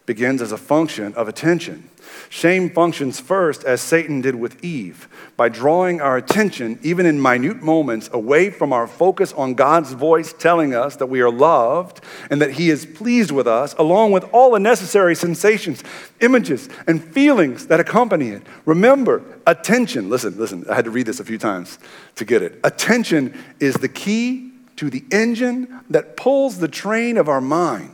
begins 0.06 0.42
as 0.42 0.52
a 0.52 0.58
function 0.58 1.14
of 1.14 1.28
attention. 1.28 1.90
Shame 2.30 2.70
functions 2.70 3.20
first, 3.20 3.64
as 3.64 3.82
Satan 3.82 4.22
did 4.22 4.36
with 4.36 4.64
Eve, 4.64 5.08
by 5.38 5.50
drawing 5.50 6.02
our 6.02 6.18
attention, 6.18 6.80
even 6.84 7.06
in 7.06 7.22
minute 7.22 7.62
moments, 7.62 8.10
away 8.12 8.50
from 8.50 8.74
our 8.74 8.88
focus 8.88 9.32
on 9.34 9.54
God's 9.54 9.94
voice 9.94 10.34
telling 10.34 10.74
us 10.74 10.96
that 10.98 11.08
we 11.08 11.22
are 11.22 11.32
loved 11.32 12.02
and 12.30 12.42
that 12.42 12.52
He 12.52 12.70
is 12.70 12.86
pleased 12.86 13.32
with 13.32 13.48
us, 13.48 13.74
along 13.78 14.12
with 14.12 14.26
all 14.34 14.52
the 14.52 14.60
necessary 14.60 15.16
sensations, 15.16 15.84
images, 16.22 16.70
and 16.88 17.04
feelings 17.04 17.68
that 17.68 17.80
accompany 17.80 18.30
it. 18.30 18.44
Remember, 18.66 19.24
attention, 19.48 20.10
listen, 20.10 20.38
listen, 20.38 20.66
I 20.70 20.76
had 20.76 20.86
to 20.86 20.92
read 20.92 21.06
this 21.06 21.20
a 21.20 21.26
few 21.26 21.38
times 21.38 21.80
to 22.16 22.26
get 22.26 22.42
it. 22.42 22.60
Attention 22.64 23.38
is 23.60 23.76
the 23.76 23.90
key 23.90 24.52
to 24.76 24.90
the 24.90 25.04
engine 25.12 25.82
that 25.90 26.18
pulls 26.18 26.58
the 26.58 26.68
train 26.68 27.18
of 27.18 27.30
our 27.30 27.42
mind. 27.42 27.93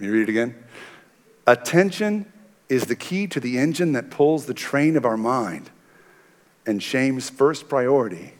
Let 0.00 0.06
me 0.08 0.16
read 0.16 0.22
it 0.22 0.28
again. 0.30 0.54
Attention 1.46 2.24
is 2.70 2.86
the 2.86 2.96
key 2.96 3.26
to 3.26 3.38
the 3.38 3.58
engine 3.58 3.92
that 3.92 4.10
pulls 4.10 4.46
the 4.46 4.54
train 4.54 4.96
of 4.96 5.04
our 5.04 5.18
mind. 5.18 5.68
And 6.64 6.82
shame's 6.82 7.28
first 7.28 7.68
priority 7.68 8.32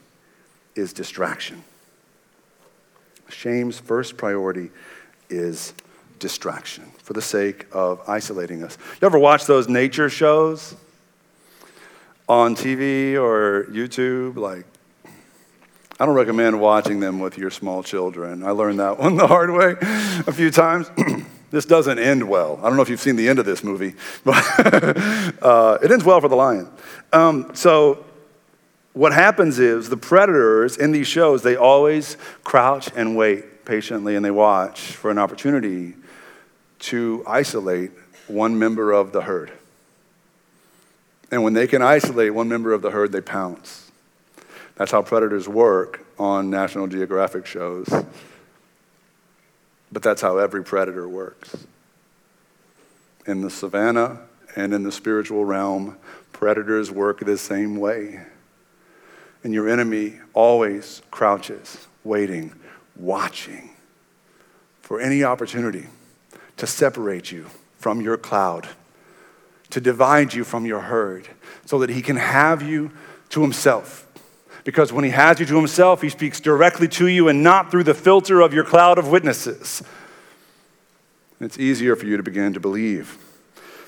is 0.74 0.94
distraction. 0.94 1.62
Shame's 3.28 3.78
first 3.78 4.16
priority 4.16 4.70
is 5.28 5.74
distraction 6.18 6.84
for 7.02 7.12
the 7.12 7.20
sake 7.20 7.66
of 7.72 8.00
isolating 8.08 8.62
us. 8.62 8.78
You 9.02 9.06
ever 9.06 9.18
watch 9.18 9.44
those 9.44 9.68
nature 9.68 10.08
shows 10.08 10.74
on 12.26 12.56
TV 12.56 13.20
or 13.20 13.66
YouTube? 13.70 14.36
Like, 14.36 14.64
I 15.98 16.06
don't 16.06 16.14
recommend 16.14 16.58
watching 16.58 17.00
them 17.00 17.20
with 17.20 17.36
your 17.36 17.50
small 17.50 17.82
children. 17.82 18.44
I 18.44 18.52
learned 18.52 18.80
that 18.80 18.98
one 18.98 19.16
the 19.16 19.26
hard 19.26 19.50
way 19.50 19.74
a 20.26 20.32
few 20.32 20.50
times. 20.50 20.90
This 21.50 21.64
doesn't 21.64 21.98
end 21.98 22.28
well. 22.28 22.58
I 22.62 22.68
don't 22.68 22.76
know 22.76 22.82
if 22.82 22.88
you've 22.88 23.00
seen 23.00 23.16
the 23.16 23.28
end 23.28 23.38
of 23.38 23.44
this 23.44 23.64
movie, 23.64 23.94
but 24.24 24.36
uh, 25.42 25.78
it 25.82 25.90
ends 25.90 26.04
well 26.04 26.20
for 26.20 26.28
the 26.28 26.36
lion. 26.36 26.68
Um, 27.12 27.54
so, 27.54 28.04
what 28.92 29.12
happens 29.12 29.58
is 29.58 29.88
the 29.88 29.96
predators 29.96 30.76
in 30.76 30.92
these 30.92 31.06
shows, 31.06 31.42
they 31.42 31.56
always 31.56 32.16
crouch 32.42 32.90
and 32.94 33.16
wait 33.16 33.64
patiently 33.64 34.16
and 34.16 34.24
they 34.24 34.32
watch 34.32 34.80
for 34.80 35.12
an 35.12 35.18
opportunity 35.18 35.94
to 36.80 37.22
isolate 37.26 37.92
one 38.26 38.58
member 38.58 38.90
of 38.92 39.12
the 39.12 39.22
herd. 39.22 39.52
And 41.30 41.44
when 41.44 41.52
they 41.52 41.68
can 41.68 41.82
isolate 41.82 42.34
one 42.34 42.48
member 42.48 42.72
of 42.72 42.82
the 42.82 42.90
herd, 42.90 43.12
they 43.12 43.20
pounce. 43.20 43.90
That's 44.74 44.90
how 44.90 45.02
predators 45.02 45.48
work 45.48 46.04
on 46.18 46.50
National 46.50 46.86
Geographic 46.86 47.46
shows. 47.46 47.88
But 49.92 50.02
that's 50.02 50.22
how 50.22 50.38
every 50.38 50.62
predator 50.62 51.08
works. 51.08 51.56
In 53.26 53.42
the 53.42 53.50
savannah 53.50 54.20
and 54.56 54.72
in 54.72 54.82
the 54.82 54.92
spiritual 54.92 55.44
realm, 55.44 55.96
predators 56.32 56.90
work 56.90 57.20
the 57.20 57.36
same 57.36 57.76
way. 57.76 58.20
And 59.42 59.52
your 59.52 59.68
enemy 59.68 60.20
always 60.32 61.02
crouches, 61.10 61.86
waiting, 62.04 62.52
watching 62.96 63.70
for 64.80 65.00
any 65.00 65.24
opportunity 65.24 65.86
to 66.56 66.66
separate 66.66 67.32
you 67.32 67.46
from 67.78 68.00
your 68.00 68.16
cloud, 68.16 68.68
to 69.70 69.80
divide 69.80 70.34
you 70.34 70.44
from 70.44 70.66
your 70.66 70.80
herd, 70.80 71.28
so 71.64 71.78
that 71.78 71.90
he 71.90 72.02
can 72.02 72.16
have 72.16 72.60
you 72.60 72.90
to 73.30 73.40
himself 73.40 74.06
because 74.64 74.92
when 74.92 75.04
he 75.04 75.10
has 75.10 75.40
you 75.40 75.46
to 75.46 75.56
himself, 75.56 76.02
he 76.02 76.08
speaks 76.08 76.40
directly 76.40 76.88
to 76.88 77.06
you 77.06 77.28
and 77.28 77.42
not 77.42 77.70
through 77.70 77.84
the 77.84 77.94
filter 77.94 78.40
of 78.40 78.52
your 78.52 78.64
cloud 78.64 78.98
of 78.98 79.08
witnesses. 79.08 79.82
It's 81.40 81.58
easier 81.58 81.96
for 81.96 82.06
you 82.06 82.16
to 82.16 82.22
begin 82.22 82.52
to 82.52 82.60
believe 82.60 83.18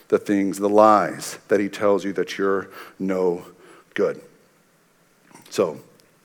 the 0.08 0.18
things, 0.18 0.58
the 0.58 0.68
lies 0.68 1.38
that 1.48 1.60
he 1.60 1.68
tells 1.68 2.04
you 2.04 2.12
that 2.14 2.38
you're 2.38 2.68
no 2.98 3.44
good. 3.94 4.20
So, 5.50 5.80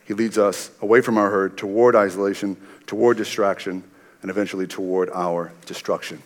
he 0.06 0.14
leads 0.14 0.38
us 0.38 0.72
away 0.82 1.02
from 1.02 1.18
our 1.18 1.30
herd 1.30 1.58
toward 1.58 1.96
isolation, 1.96 2.56
toward 2.86 3.18
distraction, 3.18 3.84
and 4.22 4.32
eventually 4.32 4.66
toward 4.66 5.10
our 5.10 5.52
destruction. 5.66 6.24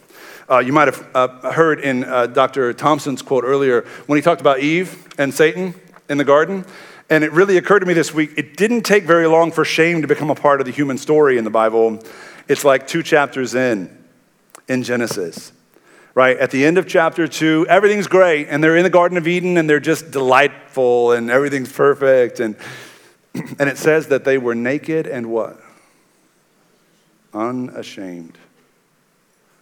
Uh, 0.50 0.60
you 0.60 0.72
might 0.72 0.88
have 0.88 1.08
uh, 1.16 1.52
heard 1.52 1.80
in 1.80 2.04
uh, 2.04 2.28
Dr. 2.28 2.74
Thompson's 2.74 3.22
quote 3.22 3.44
earlier 3.44 3.82
when 4.06 4.18
he 4.18 4.22
talked 4.22 4.42
about 4.42 4.60
Eve 4.60 5.08
and 5.18 5.34
Satan 5.34 5.74
in 6.10 6.18
the 6.18 6.24
garden. 6.24 6.66
And 7.12 7.26
it 7.26 7.34
really 7.34 7.58
occurred 7.58 7.80
to 7.80 7.86
me 7.86 7.94
this 7.94 8.14
week 8.14 8.32
it 8.38 8.56
didn't 8.56 8.84
take 8.84 9.04
very 9.04 9.28
long 9.28 9.52
for 9.52 9.66
shame 9.66 10.02
to 10.02 10.08
become 10.08 10.30
a 10.30 10.36
part 10.36 10.62
of 10.62 10.66
the 10.66 10.72
human 10.72 10.98
story 10.98 11.38
in 11.38 11.44
the 11.44 11.50
Bible. 11.50 12.02
It's 12.48 12.64
like 12.64 12.88
two 12.88 13.04
chapters 13.04 13.54
in, 13.54 13.96
in 14.70 14.82
Genesis, 14.82 15.52
right? 16.16 16.38
At 16.38 16.52
the 16.52 16.66
end 16.66 16.78
of 16.78 16.88
chapter 16.88 17.28
two, 17.28 17.68
everything's 17.68 18.08
great, 18.08 18.48
and 18.48 18.64
they're 18.64 18.78
in 18.78 18.84
the 18.84 18.90
Garden 18.90 19.18
of 19.18 19.28
Eden, 19.28 19.58
and 19.58 19.70
they're 19.70 19.82
just 19.82 20.10
delightful, 20.12 21.12
and 21.12 21.30
everything's 21.30 21.70
perfect. 21.70 22.40
And, 22.40 22.56
and 23.60 23.70
it 23.70 23.78
says 23.78 24.08
that 24.08 24.24
they 24.24 24.38
were 24.38 24.56
naked 24.56 25.06
and 25.06 25.30
what? 25.30 25.60
Unashamed. 27.34 28.38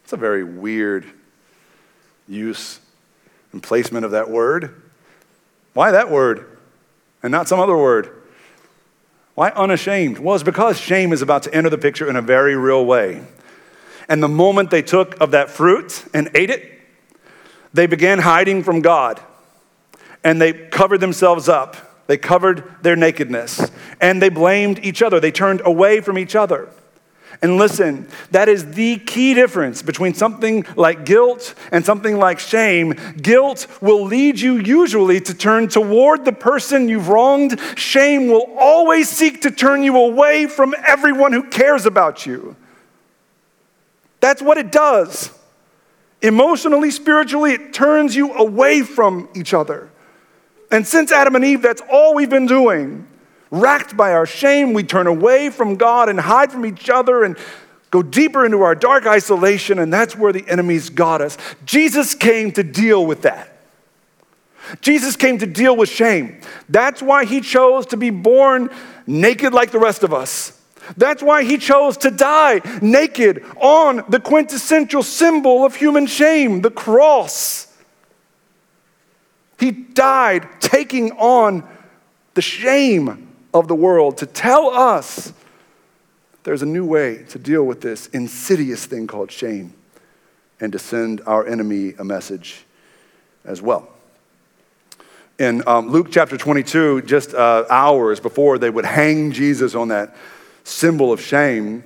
It's 0.04 0.14
a 0.14 0.18
very 0.18 0.44
weird 0.44 1.04
use 2.28 2.80
and 3.54 3.64
placement 3.64 4.06
of 4.06 4.12
that 4.12 4.30
word. 4.30 4.84
Why 5.74 5.90
that 5.90 6.12
word? 6.12 6.49
And 7.21 7.32
not 7.32 7.47
some 7.47 7.60
other 7.60 7.77
word. 7.77 8.15
Why 9.36 9.49
unashamed? 9.51 10.19
Well, 10.19 10.36
it's 10.36 10.43
because 10.43 10.79
shame 10.79 11.13
is 11.13 11.21
about 11.21 11.43
to 11.43 11.53
enter 11.53 11.69
the 11.69 11.77
picture 11.77 12.10
in 12.10 12.15
a 12.15 12.21
very 12.21 12.55
real 12.55 12.86
way. 12.86 13.23
And 14.10 14.21
the 14.21 14.27
moment 14.27 14.71
they 14.71 14.82
took 14.82 15.19
of 15.21 15.32
that 15.32 15.49
fruit 15.49 16.03
and 16.13 16.29
ate 16.34 16.49
it, 16.49 16.79
they 17.73 17.86
began 17.86 18.19
hiding 18.19 18.63
from 18.63 18.82
God. 18.82 19.21
And 20.23 20.41
they 20.41 20.53
covered 20.53 20.99
themselves 20.99 21.47
up. 21.47 22.08
They 22.08 22.17
covered 22.17 22.63
their 22.82 22.95
nakedness. 22.95 23.71
And 24.01 24.21
they 24.21 24.29
blamed 24.29 24.84
each 24.84 25.01
other. 25.01 25.19
They 25.19 25.32
turned 25.32 25.62
away 25.63 26.01
from 26.01 26.17
each 26.17 26.36
other. 26.36 26.69
And 27.41 27.58
listen, 27.58 28.08
that 28.32 28.49
is 28.49 28.73
the 28.73 28.97
key 28.97 29.34
difference 29.34 29.82
between 29.82 30.13
something 30.13 30.65
like 30.75 31.06
guilt 31.06 31.56
and 31.71 31.86
something 31.86 32.17
like 32.17 32.38
shame. 32.38 32.95
Guilt 33.21 33.65
will 33.82 34.04
lead 34.04 34.41
you 34.41 34.58
usually 34.58 35.21
to 35.21 35.34
turn 35.34 35.69
toward 35.69 36.25
the 36.25 36.34
person 36.34 36.89
you've 36.89 37.08
wronged. 37.08 37.58
Shame 37.75 38.28
will 38.28 38.54
always 38.58 39.08
seek 39.08 39.41
to 39.43 39.52
turn 39.52 39.84
you 39.84 39.95
away 39.95 40.47
from 40.47 40.75
everyone 40.86 41.32
who 41.32 41.43
cares 41.43 41.86
about 41.86 42.25
you. 42.25 42.58
That's 44.19 44.41
what 44.41 44.58
it 44.58 44.69
does. 44.69 45.32
Emotionally, 46.21 46.91
spiritually, 46.91 47.54
it 47.54 47.71
turns 47.71 48.17
you 48.17 48.34
away 48.34 48.82
from 48.82 49.30
each 49.34 49.54
other. 49.54 49.89
And 50.71 50.86
since 50.86 51.13
Adam 51.13 51.36
and 51.36 51.45
Eve, 51.45 51.62
that's 51.62 51.82
all 51.89 52.13
we've 52.13 52.30
been 52.30 52.47
doing. 52.47 53.08
Racked 53.52 53.98
by 53.98 54.14
our 54.14 54.26
shame, 54.26 54.74
we 54.74 54.84
turn 54.84 55.08
away 55.08 55.50
from 55.50 55.76
God 55.76 56.08
and 56.08 56.20
hide 56.20 56.52
from 56.52 56.66
each 56.66 56.90
other 56.90 57.24
and 57.24 57.38
go 57.90 58.04
deeper 58.04 58.46
into 58.46 58.62
our 58.62 58.76
dark 58.76 59.08
isolation, 59.08 59.80
and 59.80 59.92
that's 59.92 60.16
where 60.16 60.32
the 60.32 60.48
enemies 60.48 60.90
got 60.90 61.22
us. 61.22 61.38
Jesus 61.66 62.14
came 62.14 62.52
to 62.52 62.64
deal 62.64 63.06
with 63.06 63.24
that. 63.24 63.56
Jesus 64.82 65.16
came 65.16 65.40
to 65.40 65.48
deal 65.48 65.76
with 65.76 65.90
shame. 65.90 66.42
That's 66.68 67.02
why 67.02 67.26
he 67.26 67.42
chose 67.42 67.88
to 67.88 67.98
be 67.98 68.12
born 68.12 68.70
naked 69.08 69.54
like 69.54 69.72
the 69.72 69.80
rest 69.80 70.04
of 70.04 70.14
us. 70.14 70.56
That's 70.96 71.24
why 71.24 71.44
he 71.44 71.58
chose 71.58 71.98
to 71.98 72.12
die 72.12 72.62
naked 72.82 73.44
on 73.58 74.04
the 74.10 74.20
quintessential 74.20 75.02
symbol 75.02 75.66
of 75.66 75.76
human 75.76 76.06
shame, 76.06 76.62
the 76.62 76.72
cross. 76.72 77.66
He 79.60 79.72
died 79.72 80.48
taking 80.60 81.12
on 81.14 81.68
the 82.36 82.42
shame 82.42 83.29
of 83.54 83.68
the 83.68 83.76
world 83.76 84.18
to 84.18 84.26
tell 84.26 84.70
us 84.70 85.34
there's 86.44 86.62
a 86.62 86.68
new 86.68 86.86
way 86.86 87.24
to 87.30 87.40
deal 87.40 87.64
with 87.64 87.82
this 87.82 88.08
insidious 88.08 88.86
thing 88.86 89.08
called 89.08 89.32
shame 89.32 89.74
and 90.60 90.72
to 90.72 90.80
send 90.80 91.22
our 91.26 91.46
enemy 91.46 91.94
a 92.00 92.04
message 92.04 92.66
as 93.46 93.62
well. 93.62 93.88
In 95.38 95.64
um, 95.68 95.90
Luke 95.90 96.08
chapter 96.12 96.38
22, 96.38 97.04
just 97.04 97.34
uh, 97.34 97.66
hours 97.70 98.20
before 98.20 98.58
they 98.58 98.70
would 98.70 98.86
hang 98.86 99.32
Jesus 99.32 99.74
on 99.74 99.88
that 99.88 100.16
symbol 100.64 101.14
of 101.14 101.22
shame, 101.22 101.84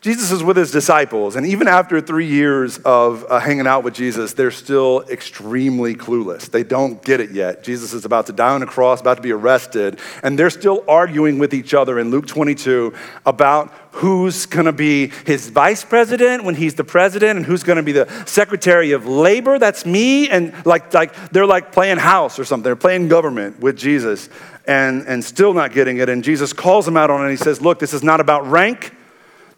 Jesus 0.00 0.30
is 0.30 0.44
with 0.44 0.56
his 0.56 0.70
disciples, 0.70 1.34
and 1.34 1.44
even 1.44 1.66
after 1.66 2.00
three 2.00 2.28
years 2.28 2.78
of 2.78 3.26
uh, 3.28 3.40
hanging 3.40 3.66
out 3.66 3.82
with 3.82 3.94
Jesus, 3.94 4.32
they're 4.32 4.52
still 4.52 5.02
extremely 5.10 5.96
clueless. 5.96 6.48
They 6.48 6.62
don't 6.62 7.02
get 7.02 7.18
it 7.18 7.32
yet. 7.32 7.64
Jesus 7.64 7.92
is 7.92 8.04
about 8.04 8.26
to 8.26 8.32
die 8.32 8.54
on 8.54 8.62
a 8.62 8.66
cross, 8.66 9.00
about 9.00 9.16
to 9.16 9.22
be 9.22 9.32
arrested, 9.32 9.98
and 10.22 10.38
they're 10.38 10.50
still 10.50 10.84
arguing 10.86 11.40
with 11.40 11.52
each 11.52 11.74
other 11.74 11.98
in 11.98 12.12
Luke 12.12 12.28
22 12.28 12.94
about 13.26 13.74
who's 13.90 14.46
gonna 14.46 14.72
be 14.72 15.10
his 15.26 15.48
vice 15.48 15.82
president 15.82 16.44
when 16.44 16.54
he's 16.54 16.74
the 16.74 16.84
president, 16.84 17.36
and 17.36 17.44
who's 17.44 17.64
gonna 17.64 17.82
be 17.82 17.90
the 17.90 18.06
secretary 18.24 18.92
of 18.92 19.04
labor. 19.04 19.58
That's 19.58 19.84
me. 19.84 20.30
And 20.30 20.54
like, 20.64 20.94
like 20.94 21.32
they're 21.32 21.44
like 21.44 21.72
playing 21.72 21.98
house 21.98 22.38
or 22.38 22.44
something, 22.44 22.62
they're 22.62 22.76
playing 22.76 23.08
government 23.08 23.58
with 23.58 23.76
Jesus 23.76 24.28
and, 24.64 25.08
and 25.08 25.24
still 25.24 25.54
not 25.54 25.72
getting 25.72 25.96
it. 25.96 26.08
And 26.08 26.22
Jesus 26.22 26.52
calls 26.52 26.84
them 26.84 26.96
out 26.96 27.10
on 27.10 27.22
it, 27.22 27.24
and 27.24 27.30
he 27.32 27.36
says, 27.36 27.60
Look, 27.60 27.80
this 27.80 27.92
is 27.92 28.04
not 28.04 28.20
about 28.20 28.48
rank. 28.48 28.92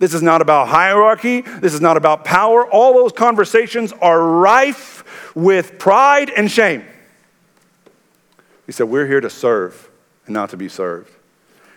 This 0.01 0.15
is 0.15 0.23
not 0.23 0.41
about 0.41 0.69
hierarchy. 0.69 1.43
This 1.43 1.75
is 1.75 1.83
not 1.83 1.99
about 1.99 2.25
power. 2.25 2.67
All 2.67 2.95
those 2.95 3.13
conversations 3.13 3.93
are 4.01 4.21
rife 4.21 5.05
with 5.37 5.79
pride 5.79 6.31
and 6.31 6.51
shame. 6.51 6.85
He 8.65 8.73
said, 8.73 8.85
We're 8.85 9.07
here 9.07 9.21
to 9.21 9.29
serve 9.29 9.91
and 10.25 10.33
not 10.33 10.51
to 10.51 10.57
be 10.57 10.71
served. 10.71 11.13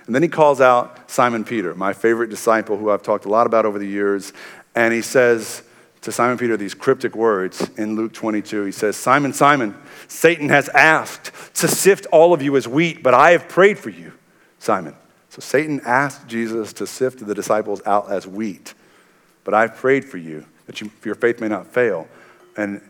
And 0.05 0.15
then 0.15 0.23
he 0.23 0.29
calls 0.29 0.61
out 0.61 1.11
Simon 1.11 1.43
Peter, 1.43 1.75
my 1.75 1.91
favorite 1.91 2.29
disciple 2.29 2.77
who 2.77 2.89
I've 2.89 3.03
talked 3.03 3.25
a 3.25 3.29
lot 3.29 3.45
about 3.45 3.65
over 3.65 3.77
the 3.77 3.87
years. 3.87 4.31
And 4.73 4.93
he 4.93 5.01
says 5.01 5.61
to 6.01 6.11
Simon 6.11 6.37
Peter 6.37 6.55
these 6.55 6.73
cryptic 6.73 7.17
words 7.17 7.69
in 7.77 7.97
Luke 7.97 8.13
22. 8.13 8.63
He 8.63 8.71
says, 8.71 8.95
Simon, 8.95 9.33
Simon, 9.33 9.75
Satan 10.07 10.47
has 10.47 10.69
asked 10.69 11.31
to 11.55 11.67
sift 11.67 12.05
all 12.11 12.33
of 12.33 12.41
you 12.41 12.55
as 12.55 12.69
wheat, 12.69 13.03
but 13.03 13.13
I 13.13 13.31
have 13.31 13.49
prayed 13.49 13.77
for 13.77 13.89
you, 13.89 14.13
Simon. 14.59 14.95
So 15.33 15.39
Satan 15.39 15.81
asked 15.83 16.27
Jesus 16.27 16.73
to 16.73 16.85
sift 16.85 17.25
the 17.25 17.33
disciples 17.33 17.81
out 17.87 18.11
as 18.11 18.27
wheat. 18.27 18.75
But 19.43 19.55
I've 19.55 19.75
prayed 19.75 20.05
for 20.05 20.17
you 20.17 20.45
that 20.67 20.79
you, 20.79 20.91
your 21.03 21.15
faith 21.15 21.41
may 21.41 21.47
not 21.47 21.65
fail. 21.65 22.07
And, 22.55 22.87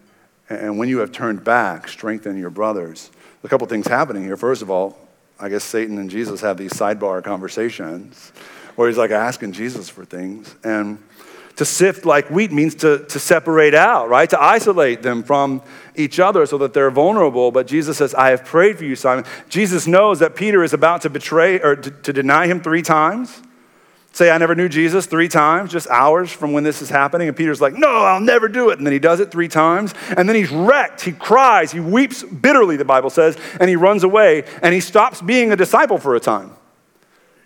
and 0.50 0.78
when 0.78 0.90
you 0.90 0.98
have 0.98 1.14
turned 1.14 1.46
back, 1.46 1.88
strengthen 1.88 2.38
your 2.38 2.50
brothers. 2.50 3.12
A 3.46 3.48
couple 3.48 3.66
things 3.68 3.88
happening 3.88 4.26
here. 4.26 4.36
First 4.36 4.62
of 4.62 4.70
all, 4.70 4.98
I 5.40 5.48
guess 5.48 5.64
Satan 5.64 5.98
and 6.00 6.10
Jesus 6.10 6.42
have 6.42 6.58
these 6.58 6.74
sidebar 6.74 7.24
conversations 7.24 8.34
where 8.76 8.90
he's 8.90 8.98
like 8.98 9.12
asking 9.12 9.54
Jesus 9.54 9.88
for 9.88 10.04
things. 10.04 10.54
And 10.66 11.02
to 11.56 11.66
sift 11.66 12.06
like 12.06 12.30
wheat 12.30 12.52
means 12.52 12.76
to, 12.76 13.06
to 13.06 13.20
separate 13.20 13.76
out, 13.76 14.10
right? 14.10 14.30
To 14.30 14.42
isolate 14.42 15.04
them 15.04 15.24
from 15.24 15.62
each 15.96 16.20
other 16.20 16.46
so 16.46 16.58
that 16.60 16.74
they're 16.74 16.92
vulnerable. 16.92 17.52
But 17.52 17.68
Jesus 17.68 17.98
says, 17.98 18.16
I 18.16 18.30
have 18.30 18.44
prayed 18.44 18.78
for 18.78 18.86
you, 18.86 18.96
Simon. 18.96 19.26
Jesus 19.50 19.86
knows 19.86 20.20
that 20.20 20.36
Peter 20.36 20.64
is 20.64 20.74
about 20.74 21.02
to 21.02 21.10
betray 21.10 21.60
or 21.60 21.76
to, 21.76 21.92
to 21.92 22.14
deny 22.14 22.48
him 22.48 22.62
three 22.62 22.82
times. 22.82 23.42
Say, 24.14 24.30
I 24.30 24.38
never 24.38 24.54
knew 24.54 24.70
Jesus 24.70 25.08
three 25.08 25.28
times, 25.28 25.72
just 25.72 25.88
hours 25.88 26.32
from 26.32 26.54
when 26.54 26.64
this 26.64 26.84
is 26.84 26.90
happening. 26.90 27.28
And 27.28 27.36
Peter's 27.36 27.60
like, 27.60 27.74
No, 27.74 27.88
I'll 27.88 28.20
never 28.20 28.48
do 28.48 28.70
it. 28.70 28.78
And 28.78 28.86
then 28.86 28.94
he 28.94 29.00
does 29.00 29.20
it 29.20 29.32
three 29.32 29.48
times. 29.48 29.96
And 30.16 30.30
then 30.30 30.36
he's 30.36 30.52
wrecked. 30.52 31.02
He 31.02 31.14
cries. 31.14 31.72
He 31.72 31.80
weeps 31.80 32.22
bitterly, 32.24 32.78
the 32.78 32.86
Bible 32.86 33.10
says. 33.10 33.36
And 33.60 33.70
he 33.70 33.76
runs 33.76 34.04
away. 34.04 34.44
And 34.62 34.72
he 34.72 34.82
stops 34.82 35.20
being 35.20 35.52
a 35.52 35.56
disciple 35.56 35.98
for 35.98 36.16
a 36.16 36.20
time. 36.20 36.52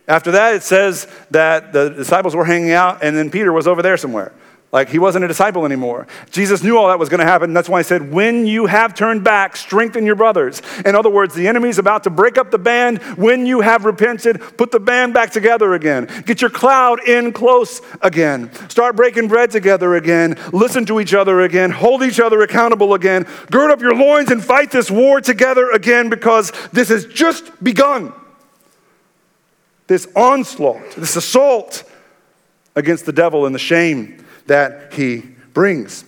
After 0.08 0.32
that, 0.32 0.56
it 0.56 0.64
says 0.64 1.08
that 1.32 1.74
the 1.74 1.90
disciples 1.90 2.36
were 2.36 2.46
hanging 2.46 2.72
out, 2.72 3.04
and 3.04 3.16
then 3.16 3.30
Peter 3.30 3.52
was 3.52 3.68
over 3.68 3.82
there 3.82 3.98
somewhere. 3.98 4.32
Like 4.72 4.90
he 4.90 5.00
wasn't 5.00 5.24
a 5.24 5.30
disciple 5.30 5.66
anymore. 5.66 6.08
Jesus 6.30 6.62
knew 6.62 6.78
all 6.78 6.90
that 6.90 7.00
was 7.00 7.08
going 7.08 7.22
to 7.22 7.26
happen. 7.26 7.54
That's 7.54 7.70
why 7.70 7.80
he 7.80 7.84
said, 7.84 8.12
When 8.12 8.46
you 8.46 8.66
have 8.66 8.94
turned 8.94 9.24
back, 9.24 9.56
strengthen 9.56 10.06
your 10.06 10.16
brothers. 10.16 10.62
In 10.86 10.94
other 10.94 11.10
words, 11.10 11.34
the 11.34 11.48
enemy's 11.48 11.78
about 11.78 12.04
to 12.04 12.10
break 12.10 12.38
up 12.38 12.52
the 12.52 12.58
band. 12.58 13.02
When 13.18 13.46
you 13.46 13.62
have 13.62 13.86
repented, 13.86 14.42
put 14.58 14.72
the 14.72 14.80
band 14.80 15.14
back 15.14 15.32
together 15.32 15.74
again. 15.74 16.10
Get 16.26 16.42
your 16.42 16.50
cloud 16.50 17.08
in 17.08 17.32
close 17.32 17.82
again. 18.02 18.52
Start 18.70 18.98
breaking 18.98 19.30
bread 19.30 19.52
together 19.52 19.96
again. 19.96 20.38
Listen 20.52 20.86
to 20.88 21.00
each 21.00 21.14
other 21.14 21.42
again. 21.42 21.72
Hold 21.72 22.04
each 22.04 22.20
other 22.20 22.42
accountable 22.42 22.94
again. 22.94 23.26
Gird 23.50 23.72
up 23.72 23.80
your 23.80 23.96
loins 23.96 24.32
and 24.32 24.44
fight 24.44 24.72
this 24.72 24.92
war 24.92 25.22
together 25.22 25.72
again 25.72 26.10
because 26.10 26.52
this 26.74 26.90
has 26.90 27.06
just 27.06 27.64
begun 27.64 28.14
this 29.88 30.08
onslaught, 30.16 30.92
this 30.92 31.16
assault 31.16 31.84
against 32.76 33.06
the 33.06 33.14
devil 33.14 33.46
and 33.46 33.56
the 33.56 33.60
shame 33.60 34.24
that 34.46 34.94
he 34.94 35.20
brings. 35.54 36.06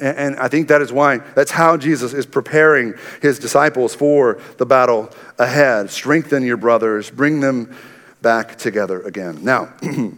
And, 0.00 0.36
I 0.36 0.48
think 0.48 0.68
that 0.68 0.82
is 0.82 0.92
why, 0.92 1.18
that's 1.18 1.50
how 1.50 1.78
Jesus 1.78 2.12
is 2.12 2.26
preparing 2.26 2.94
his 3.22 3.38
disciples 3.38 3.94
for 3.94 4.38
the 4.58 4.66
battle 4.66 5.10
ahead. 5.38 5.90
Strengthen 5.90 6.42
your 6.42 6.58
brothers, 6.58 7.10
bring 7.10 7.40
them 7.40 7.74
back 8.20 8.56
together 8.56 9.00
again. 9.02 9.42
Now, 9.42 9.72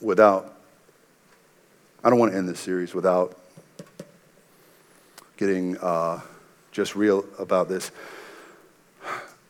without, 0.00 0.56
I 2.02 2.10
don't 2.10 2.18
want 2.18 2.32
to 2.32 2.38
end 2.38 2.48
this 2.48 2.58
series 2.58 2.94
without 2.94 3.38
getting 5.36 5.76
uh, 5.78 6.20
just 6.72 6.96
real 6.96 7.24
about 7.38 7.68
this. 7.68 7.92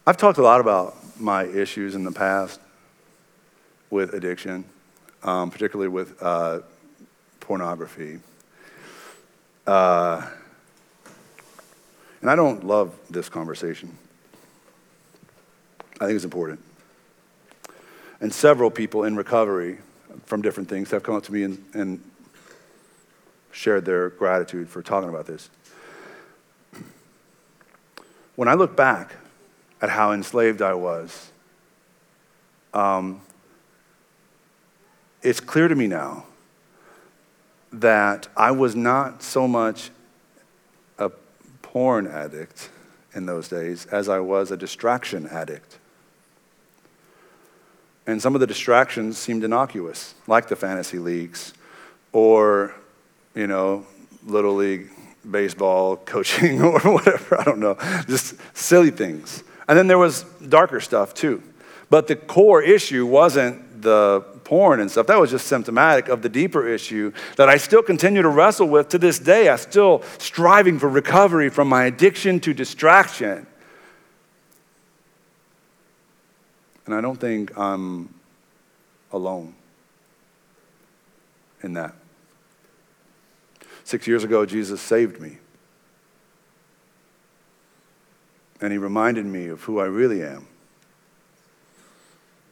I've 0.06 0.18
talked 0.18 0.38
a 0.38 0.42
lot 0.42 0.60
about 0.60 0.96
my 1.18 1.44
issues 1.44 1.94
in 1.94 2.04
the 2.04 2.12
past 2.12 2.60
with 3.90 4.14
addiction, 4.14 4.64
um, 5.22 5.50
particularly 5.50 5.88
with 5.88 6.20
uh, 6.22 6.60
pornography. 7.40 8.18
Uh, 9.66 10.26
and 12.20 12.30
I 12.30 12.36
don't 12.36 12.64
love 12.66 12.94
this 13.10 13.28
conversation. 13.28 13.96
I 16.00 16.06
think 16.06 16.16
it's 16.16 16.24
important. 16.24 16.60
And 18.20 18.32
several 18.32 18.70
people 18.70 19.04
in 19.04 19.16
recovery 19.16 19.78
from 20.26 20.42
different 20.42 20.68
things 20.68 20.90
have 20.90 21.02
come 21.02 21.14
up 21.14 21.22
to 21.24 21.32
me 21.32 21.42
and, 21.42 21.64
and 21.74 22.10
shared 23.52 23.84
their 23.84 24.10
gratitude 24.10 24.68
for 24.68 24.82
talking 24.82 25.08
about 25.08 25.26
this. 25.26 25.50
When 28.36 28.48
I 28.48 28.54
look 28.54 28.74
back 28.76 29.14
at 29.84 29.90
how 29.90 30.12
enslaved 30.12 30.62
I 30.62 30.72
was. 30.72 31.30
Um, 32.72 33.20
it's 35.22 35.40
clear 35.40 35.68
to 35.68 35.74
me 35.74 35.86
now 35.86 36.24
that 37.70 38.28
I 38.34 38.50
was 38.50 38.74
not 38.74 39.22
so 39.22 39.46
much 39.46 39.90
a 40.96 41.10
porn 41.60 42.06
addict 42.06 42.70
in 43.14 43.26
those 43.26 43.48
days 43.48 43.84
as 43.84 44.08
I 44.08 44.20
was 44.20 44.50
a 44.50 44.56
distraction 44.56 45.26
addict. 45.26 45.78
And 48.06 48.22
some 48.22 48.34
of 48.34 48.40
the 48.40 48.46
distractions 48.46 49.18
seemed 49.18 49.44
innocuous, 49.44 50.14
like 50.26 50.48
the 50.48 50.56
fantasy 50.56 50.98
leagues 50.98 51.52
or, 52.10 52.74
you 53.34 53.46
know, 53.46 53.86
little 54.24 54.54
league 54.54 54.88
baseball 55.30 55.96
coaching 55.96 56.62
or 56.62 56.80
whatever. 56.80 57.38
I 57.38 57.44
don't 57.44 57.58
know. 57.58 57.76
Just 58.08 58.36
silly 58.56 58.90
things. 58.90 59.44
And 59.68 59.78
then 59.78 59.86
there 59.86 59.98
was 59.98 60.24
darker 60.48 60.80
stuff 60.80 61.14
too. 61.14 61.42
But 61.90 62.06
the 62.06 62.16
core 62.16 62.62
issue 62.62 63.06
wasn't 63.06 63.82
the 63.82 64.24
porn 64.44 64.80
and 64.80 64.90
stuff. 64.90 65.06
That 65.06 65.18
was 65.18 65.30
just 65.30 65.46
symptomatic 65.46 66.08
of 66.08 66.22
the 66.22 66.28
deeper 66.28 66.68
issue 66.68 67.12
that 67.36 67.48
I 67.48 67.56
still 67.56 67.82
continue 67.82 68.22
to 68.22 68.28
wrestle 68.28 68.68
with 68.68 68.88
to 68.90 68.98
this 68.98 69.18
day. 69.18 69.48
I'm 69.48 69.58
still 69.58 70.02
striving 70.18 70.78
for 70.78 70.88
recovery 70.88 71.48
from 71.48 71.68
my 71.68 71.84
addiction 71.84 72.40
to 72.40 72.52
distraction. 72.52 73.46
And 76.86 76.94
I 76.94 77.00
don't 77.00 77.18
think 77.18 77.56
I'm 77.56 78.12
alone 79.12 79.54
in 81.62 81.72
that. 81.74 81.94
Six 83.84 84.06
years 84.06 84.24
ago, 84.24 84.44
Jesus 84.44 84.80
saved 84.80 85.20
me. 85.20 85.38
And 88.60 88.72
he 88.72 88.78
reminded 88.78 89.26
me 89.26 89.48
of 89.48 89.62
who 89.62 89.80
I 89.80 89.84
really 89.84 90.22
am. 90.22 90.46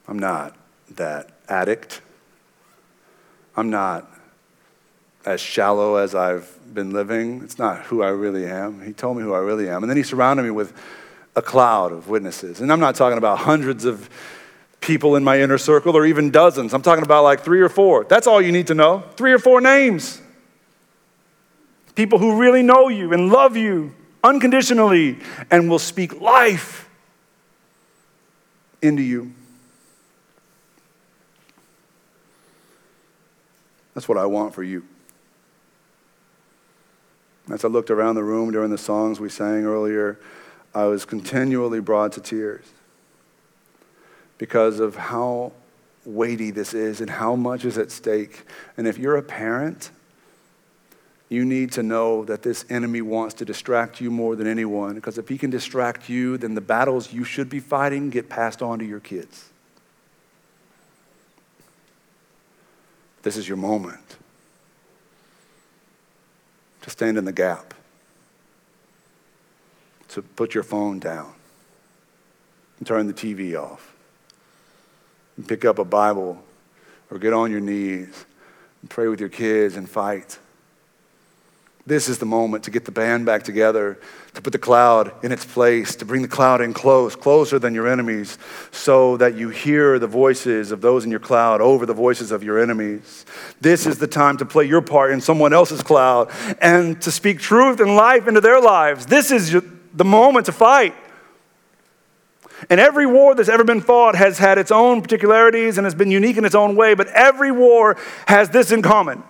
I'm 0.09 0.19
not 0.19 0.57
that 0.97 1.31
addict. 1.49 2.01
I'm 3.57 3.71
not 3.71 4.09
as 5.25 5.41
shallow 5.41 5.97
as 5.97 6.15
I've 6.15 6.59
been 6.75 6.93
living. 6.93 7.43
It's 7.43 7.59
not 7.59 7.83
who 7.83 8.03
I 8.03 8.09
really 8.09 8.47
am. 8.47 8.85
He 8.85 8.93
told 8.93 9.17
me 9.17 9.23
who 9.23 9.33
I 9.33 9.39
really 9.39 9.69
am. 9.69 9.83
And 9.83 9.91
then 9.91 9.97
he 9.97 10.03
surrounded 10.03 10.43
me 10.43 10.51
with 10.51 10.73
a 11.37 11.43
cloud 11.43 11.93
of 11.93 12.09
witnesses. 12.09 12.61
And 12.61 12.73
I'm 12.73 12.81
not 12.81 12.95
talking 12.95 13.19
about 13.19 13.39
hundreds 13.39 13.85
of 13.85 14.11
people 14.81 15.15
in 15.17 15.23
my 15.23 15.41
inner 15.41 15.59
circle 15.59 15.97
or 15.97 16.05
even 16.05 16.31
dozens. 16.31 16.75
I'm 16.75 16.83
talking 16.83 17.05
about 17.05 17.23
like 17.23 17.41
three 17.41 17.61
or 17.61 17.69
four. 17.69 18.05
That's 18.05 18.27
all 18.27 18.43
you 18.43 18.53
need 18.53 18.67
to 18.67 18.75
know. 18.75 19.05
Three 19.17 19.33
or 19.33 19.39
four 19.39 19.61
names. 19.61 20.21
People 21.95 22.19
who 22.19 22.39
really 22.39 22.63
know 22.63 22.89
you 22.89 23.13
and 23.13 23.31
love 23.31 23.57
you 23.57 23.95
unconditionally 24.23 25.19
and 25.51 25.69
will 25.69 25.79
speak 25.79 26.21
life 26.21 26.89
into 28.81 29.03
you. 29.03 29.33
That's 33.95 34.09
what 34.09 34.19
I 34.19 34.27
want 34.27 34.55
for 34.55 34.63
you. 34.63 34.85
As 37.51 37.65
I 37.65 37.69
looked 37.69 37.91
around 37.91 38.15
the 38.15 38.25
room 38.25 38.53
during 38.53 38.71
the 38.71 38.79
songs 38.79 39.21
we 39.21 39.29
sang 39.29 39.65
earlier, 39.65 40.19
I 40.75 40.85
was 40.85 41.05
continually 41.05 41.81
brought 41.81 42.13
to 42.13 42.21
tears 42.21 42.65
because 44.39 44.81
of 44.81 44.97
how 44.97 45.53
weighty 46.05 46.51
this 46.51 46.75
is 46.75 47.01
and 47.01 47.11
how 47.11 47.37
much 47.37 47.65
is 47.65 47.79
at 47.79 47.91
stake. 47.91 48.45
And 48.77 48.87
if 48.87 48.99
you're 48.99 49.17
a 49.17 49.23
parent, 49.23 49.91
you 51.33 51.47
need 51.47 51.73
to 51.73 51.83
know 51.83 52.27
that 52.27 52.43
this 52.43 52.67
enemy 52.69 53.01
wants 53.01 53.33
to 53.33 53.45
distract 53.47 54.03
you 54.03 54.11
more 54.11 54.37
than 54.37 54.47
anyone 54.47 54.95
because 54.95 55.17
if 55.17 55.29
he 55.31 55.39
can 55.39 55.49
distract 55.49 56.11
you, 56.11 56.37
then 56.37 56.55
the 56.55 56.61
battles 56.61 57.11
you 57.11 57.25
should 57.25 57.49
be 57.49 57.59
fighting 57.59 58.11
get 58.11 58.29
passed 58.29 58.61
on 58.61 58.79
to 58.79 58.85
your 58.85 59.01
kids. 59.01 59.49
This 63.23 63.39
is 63.39 63.49
your 63.49 63.57
moment 63.57 64.19
to 66.83 66.91
stand 66.91 67.17
in 67.17 67.25
the 67.25 67.33
gap, 67.33 67.73
to 70.09 70.21
put 70.21 70.53
your 70.53 70.65
phone 70.65 70.99
down, 70.99 71.33
and 72.79 72.87
turn 72.87 73.07
the 73.07 73.15
TV 73.15 73.59
off, 73.59 73.95
and 75.39 75.49
pick 75.49 75.65
up 75.65 75.79
a 75.79 75.85
Bible, 75.85 76.45
or 77.11 77.19
get 77.19 77.33
on 77.33 77.51
your 77.51 77.61
knees 77.61 78.27
and 78.83 78.91
pray 78.91 79.09
with 79.09 79.21
your 79.21 79.31
kids 79.31 79.77
and 79.77 79.89
fight. 79.89 80.39
This 81.85 82.09
is 82.09 82.19
the 82.19 82.27
moment 82.27 82.63
to 82.65 82.71
get 82.71 82.85
the 82.85 82.93
band 82.93 83.27
back 83.27 83.43
together, 83.43 83.99
to 84.35 84.43
put 84.43 84.53
the 84.53 84.59
cloud 84.59 85.13
in 85.25 85.33
its 85.33 85.45
place, 85.45 85.97
to 85.97 86.05
bring 86.05 86.23
the 86.23 86.29
cloud 86.29 86.61
in 86.61 86.73
close, 86.73 87.17
closer 87.17 87.59
than 87.59 87.75
your 87.75 87.89
enemies, 87.89 88.39
so 88.71 89.17
that 89.17 89.35
you 89.35 89.49
hear 89.49 89.99
the 89.99 90.07
voices 90.07 90.71
of 90.71 90.81
those 90.81 91.05
in 91.05 91.11
your 91.11 91.19
cloud 91.19 91.61
over 91.61 91.85
the 91.85 91.93
voices 91.93 92.31
of 92.31 92.45
your 92.45 92.61
enemies. 92.61 93.27
This 93.61 93.85
is 93.85 93.99
the 93.99 94.07
time 94.07 94.37
to 94.37 94.45
play 94.45 94.65
your 94.65 94.81
part 94.81 95.11
in 95.11 95.21
someone 95.21 95.53
else's 95.53 95.83
cloud 95.83 96.31
and 96.61 97.03
to 97.03 97.11
speak 97.11 97.41
truth 97.41 97.81
and 97.81 97.97
life 97.97 98.29
into 98.29 98.41
their 98.41 98.61
lives. 98.61 99.07
This 99.07 99.33
is 99.33 99.57
the 99.93 100.05
moment 100.05 100.47
to 100.47 100.53
fight. 100.53 100.95
And 102.71 102.79
every 102.79 103.07
war 103.07 103.35
that's 103.35 103.49
ever 103.49 103.65
been 103.65 103.81
fought 103.81 104.15
has 104.15 104.39
had 104.39 104.57
its 104.57 104.71
own 104.71 105.03
particularities 105.03 105.79
and 105.79 105.85
has 105.85 105.97
been 105.97 106.13
unique 106.13 106.37
in 106.37 106.45
its 106.45 106.55
own 106.55 106.77
way, 106.77 106.95
but 106.95 107.09
every 107.09 107.51
war 107.51 107.97
has 108.29 108.51
this 108.51 108.71
in 108.71 108.83
common 108.83 109.25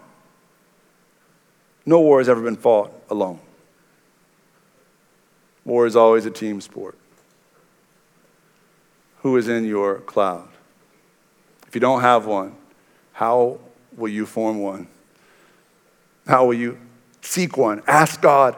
no 1.84 2.00
war 2.00 2.18
has 2.18 2.28
ever 2.28 2.40
been 2.40 2.56
fought 2.56 2.92
alone. 3.10 3.40
War 5.64 5.86
is 5.86 5.96
always 5.96 6.26
a 6.26 6.30
team 6.30 6.60
sport. 6.60 6.96
Who 9.18 9.36
is 9.36 9.48
in 9.48 9.64
your 9.64 10.00
cloud? 10.00 10.48
If 11.68 11.74
you 11.74 11.80
don't 11.80 12.00
have 12.00 12.26
one, 12.26 12.56
how 13.12 13.60
will 13.96 14.08
you 14.08 14.26
form 14.26 14.60
one? 14.60 14.88
How 16.26 16.44
will 16.44 16.54
you 16.54 16.78
seek 17.20 17.56
one? 17.56 17.82
Ask 17.86 18.20
God 18.20 18.56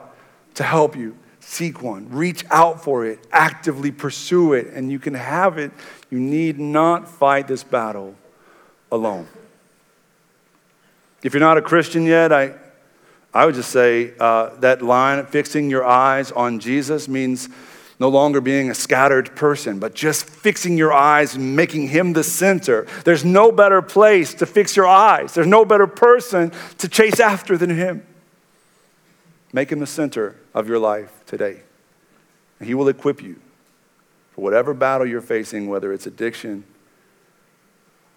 to 0.55 0.63
help 0.63 0.97
you. 0.97 1.17
Seek 1.41 1.83
one. 1.83 2.09
Reach 2.09 2.45
out 2.51 2.83
for 2.83 3.05
it. 3.05 3.19
Actively 3.31 3.91
pursue 3.91 4.55
it, 4.55 4.69
and 4.69 4.91
you 4.91 4.99
can 4.99 5.15
have 5.15 5.59
it. 5.59 5.73
You 6.11 6.19
need 6.19 6.59
not 6.59 7.07
fight 7.07 7.47
this 7.47 7.63
battle 7.63 8.15
alone. 8.91 9.29
If 11.23 11.35
you're 11.35 11.41
not 11.41 11.59
a 11.59 11.63
Christian 11.63 12.05
yet, 12.05 12.33
I 12.33 12.55
I 13.35 13.47
would 13.47 13.57
just 13.57 13.71
say 13.71 14.13
uh, 14.21 14.51
that 14.61 14.81
line, 14.81 15.27
fixing 15.27 15.69
your 15.69 15.85
eyes 15.85 16.31
on 16.31 16.61
Jesus, 16.61 17.09
means 17.09 17.49
no 17.99 18.09
longer 18.09 18.41
being 18.41 18.71
a 18.71 18.75
scattered 18.75 19.35
person, 19.35 19.81
but 19.81 19.95
just 19.95 20.25
fixing 20.25 20.79
your 20.79 20.93
eyes 20.93 21.35
and 21.35 21.57
making 21.57 21.89
him 21.89 22.13
the 22.13 22.23
center. 22.23 22.87
There's 23.05 23.25
no 23.25 23.51
better 23.51 23.83
place 23.83 24.35
to 24.35 24.47
fix 24.47 24.77
your 24.77 24.87
eyes, 24.87 25.35
there's 25.35 25.49
no 25.49 25.65
better 25.65 25.89
person 25.89 26.53
to 26.79 26.89
chase 26.89 27.19
after 27.19 27.59
than 27.59 27.71
him. 27.71 28.07
Make 29.53 29.71
him 29.71 29.81
the 29.81 29.87
center 29.87 30.37
of 30.53 30.69
your 30.69 30.79
life 30.79 31.13
today. 31.27 31.63
He 32.63 32.75
will 32.75 32.89
equip 32.89 33.21
you 33.23 33.41
for 34.33 34.43
whatever 34.43 34.75
battle 34.75 35.07
you're 35.07 35.21
facing, 35.21 35.69
whether 35.69 35.93
it's 35.93 36.07
addiction, 36.07 36.65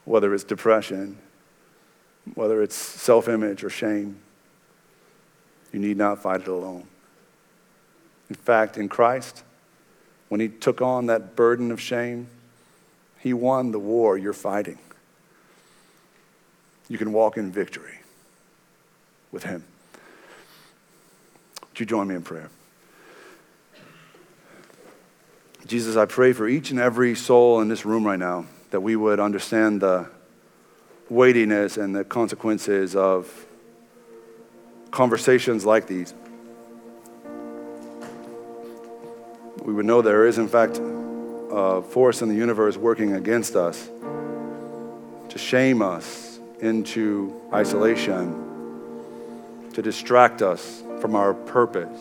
whether 0.05 0.33
it's 0.33 0.43
depression, 0.43 1.17
whether 2.35 2.61
it's 2.61 2.75
self 2.75 3.27
image 3.27 3.63
or 3.63 3.69
shame. 3.69 4.19
You 5.77 5.83
need 5.89 5.97
not 5.97 6.23
fight 6.23 6.41
it 6.41 6.47
alone. 6.47 6.87
In 8.31 8.35
fact, 8.35 8.79
in 8.79 8.89
Christ, 8.89 9.43
when 10.27 10.41
he 10.41 10.47
took 10.47 10.81
on 10.81 11.05
that 11.05 11.35
burden 11.35 11.69
of 11.71 11.79
shame, 11.79 12.29
he 13.19 13.31
won 13.31 13.69
the 13.69 13.77
war 13.77 14.17
you're 14.17 14.33
fighting. 14.33 14.79
You 16.89 16.97
can 16.97 17.13
walk 17.13 17.37
in 17.37 17.51
victory 17.51 17.99
with 19.31 19.43
him. 19.43 19.65
Would 21.61 21.79
you 21.79 21.85
join 21.85 22.07
me 22.07 22.15
in 22.15 22.23
prayer? 22.23 22.49
Jesus, 25.67 25.95
I 25.95 26.05
pray 26.05 26.33
for 26.33 26.47
each 26.47 26.71
and 26.71 26.79
every 26.79 27.13
soul 27.13 27.61
in 27.61 27.67
this 27.67 27.85
room 27.85 28.03
right 28.03 28.17
now 28.17 28.47
that 28.71 28.81
we 28.81 28.95
would 28.95 29.19
understand 29.19 29.81
the 29.81 30.09
weightiness 31.07 31.77
and 31.77 31.95
the 31.95 32.03
consequences 32.03 32.95
of 32.95 33.45
conversations 34.91 35.65
like 35.65 35.87
these, 35.87 36.13
we 39.63 39.73
would 39.73 39.85
know 39.85 40.01
there 40.01 40.25
is, 40.25 40.37
in 40.37 40.47
fact, 40.47 40.79
a 40.81 41.81
force 41.81 42.21
in 42.21 42.29
the 42.29 42.35
universe 42.35 42.77
working 42.77 43.13
against 43.13 43.55
us 43.55 43.89
to 45.29 45.37
shame 45.37 45.81
us 45.81 46.39
into 46.61 47.41
isolation, 47.53 48.31
to 49.73 49.81
distract 49.81 50.41
us 50.41 50.83
from 51.01 51.15
our 51.15 51.33
purpose. 51.33 51.99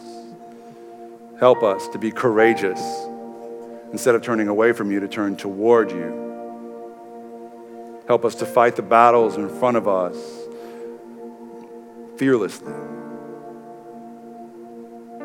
Help 1.38 1.62
us 1.62 1.88
to 1.88 1.98
be 1.98 2.10
courageous 2.10 2.80
instead 3.92 4.14
of 4.14 4.22
turning 4.22 4.48
away 4.48 4.72
from 4.72 4.90
you, 4.90 5.00
to 5.00 5.08
turn 5.08 5.36
toward 5.36 5.90
you. 5.90 6.22
Help 8.06 8.24
us 8.24 8.36
to 8.36 8.46
fight 8.46 8.76
the 8.76 8.82
battles 8.82 9.36
in 9.36 9.48
front 9.58 9.76
of 9.76 9.88
us 9.88 10.45
fearlessly, 12.16 12.72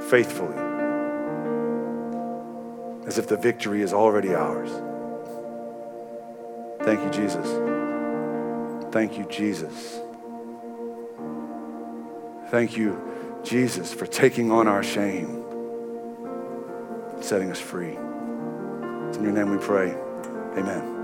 faithfully, 0.10 0.58
as 3.08 3.18
if 3.18 3.28
the 3.28 3.38
victory 3.38 3.82
is 3.82 3.94
already 3.94 4.34
ours. 4.34 4.70
Thank 6.84 7.04
you, 7.04 7.10
Jesus. 7.12 7.48
Thank 8.92 9.18
you, 9.18 9.26
Jesus. 9.26 10.00
Thank 12.50 12.76
you, 12.76 13.02
Jesus, 13.44 13.94
for 13.94 14.06
taking 14.06 14.52
on 14.52 14.68
our 14.68 14.84
shame, 14.84 15.44
setting 17.22 17.50
us 17.50 17.60
free. 17.60 17.98
It's 19.08 19.18
in 19.18 19.24
your 19.24 19.32
name 19.32 19.52
we 19.52 19.58
pray. 19.58 19.96
Amen. 20.58 21.01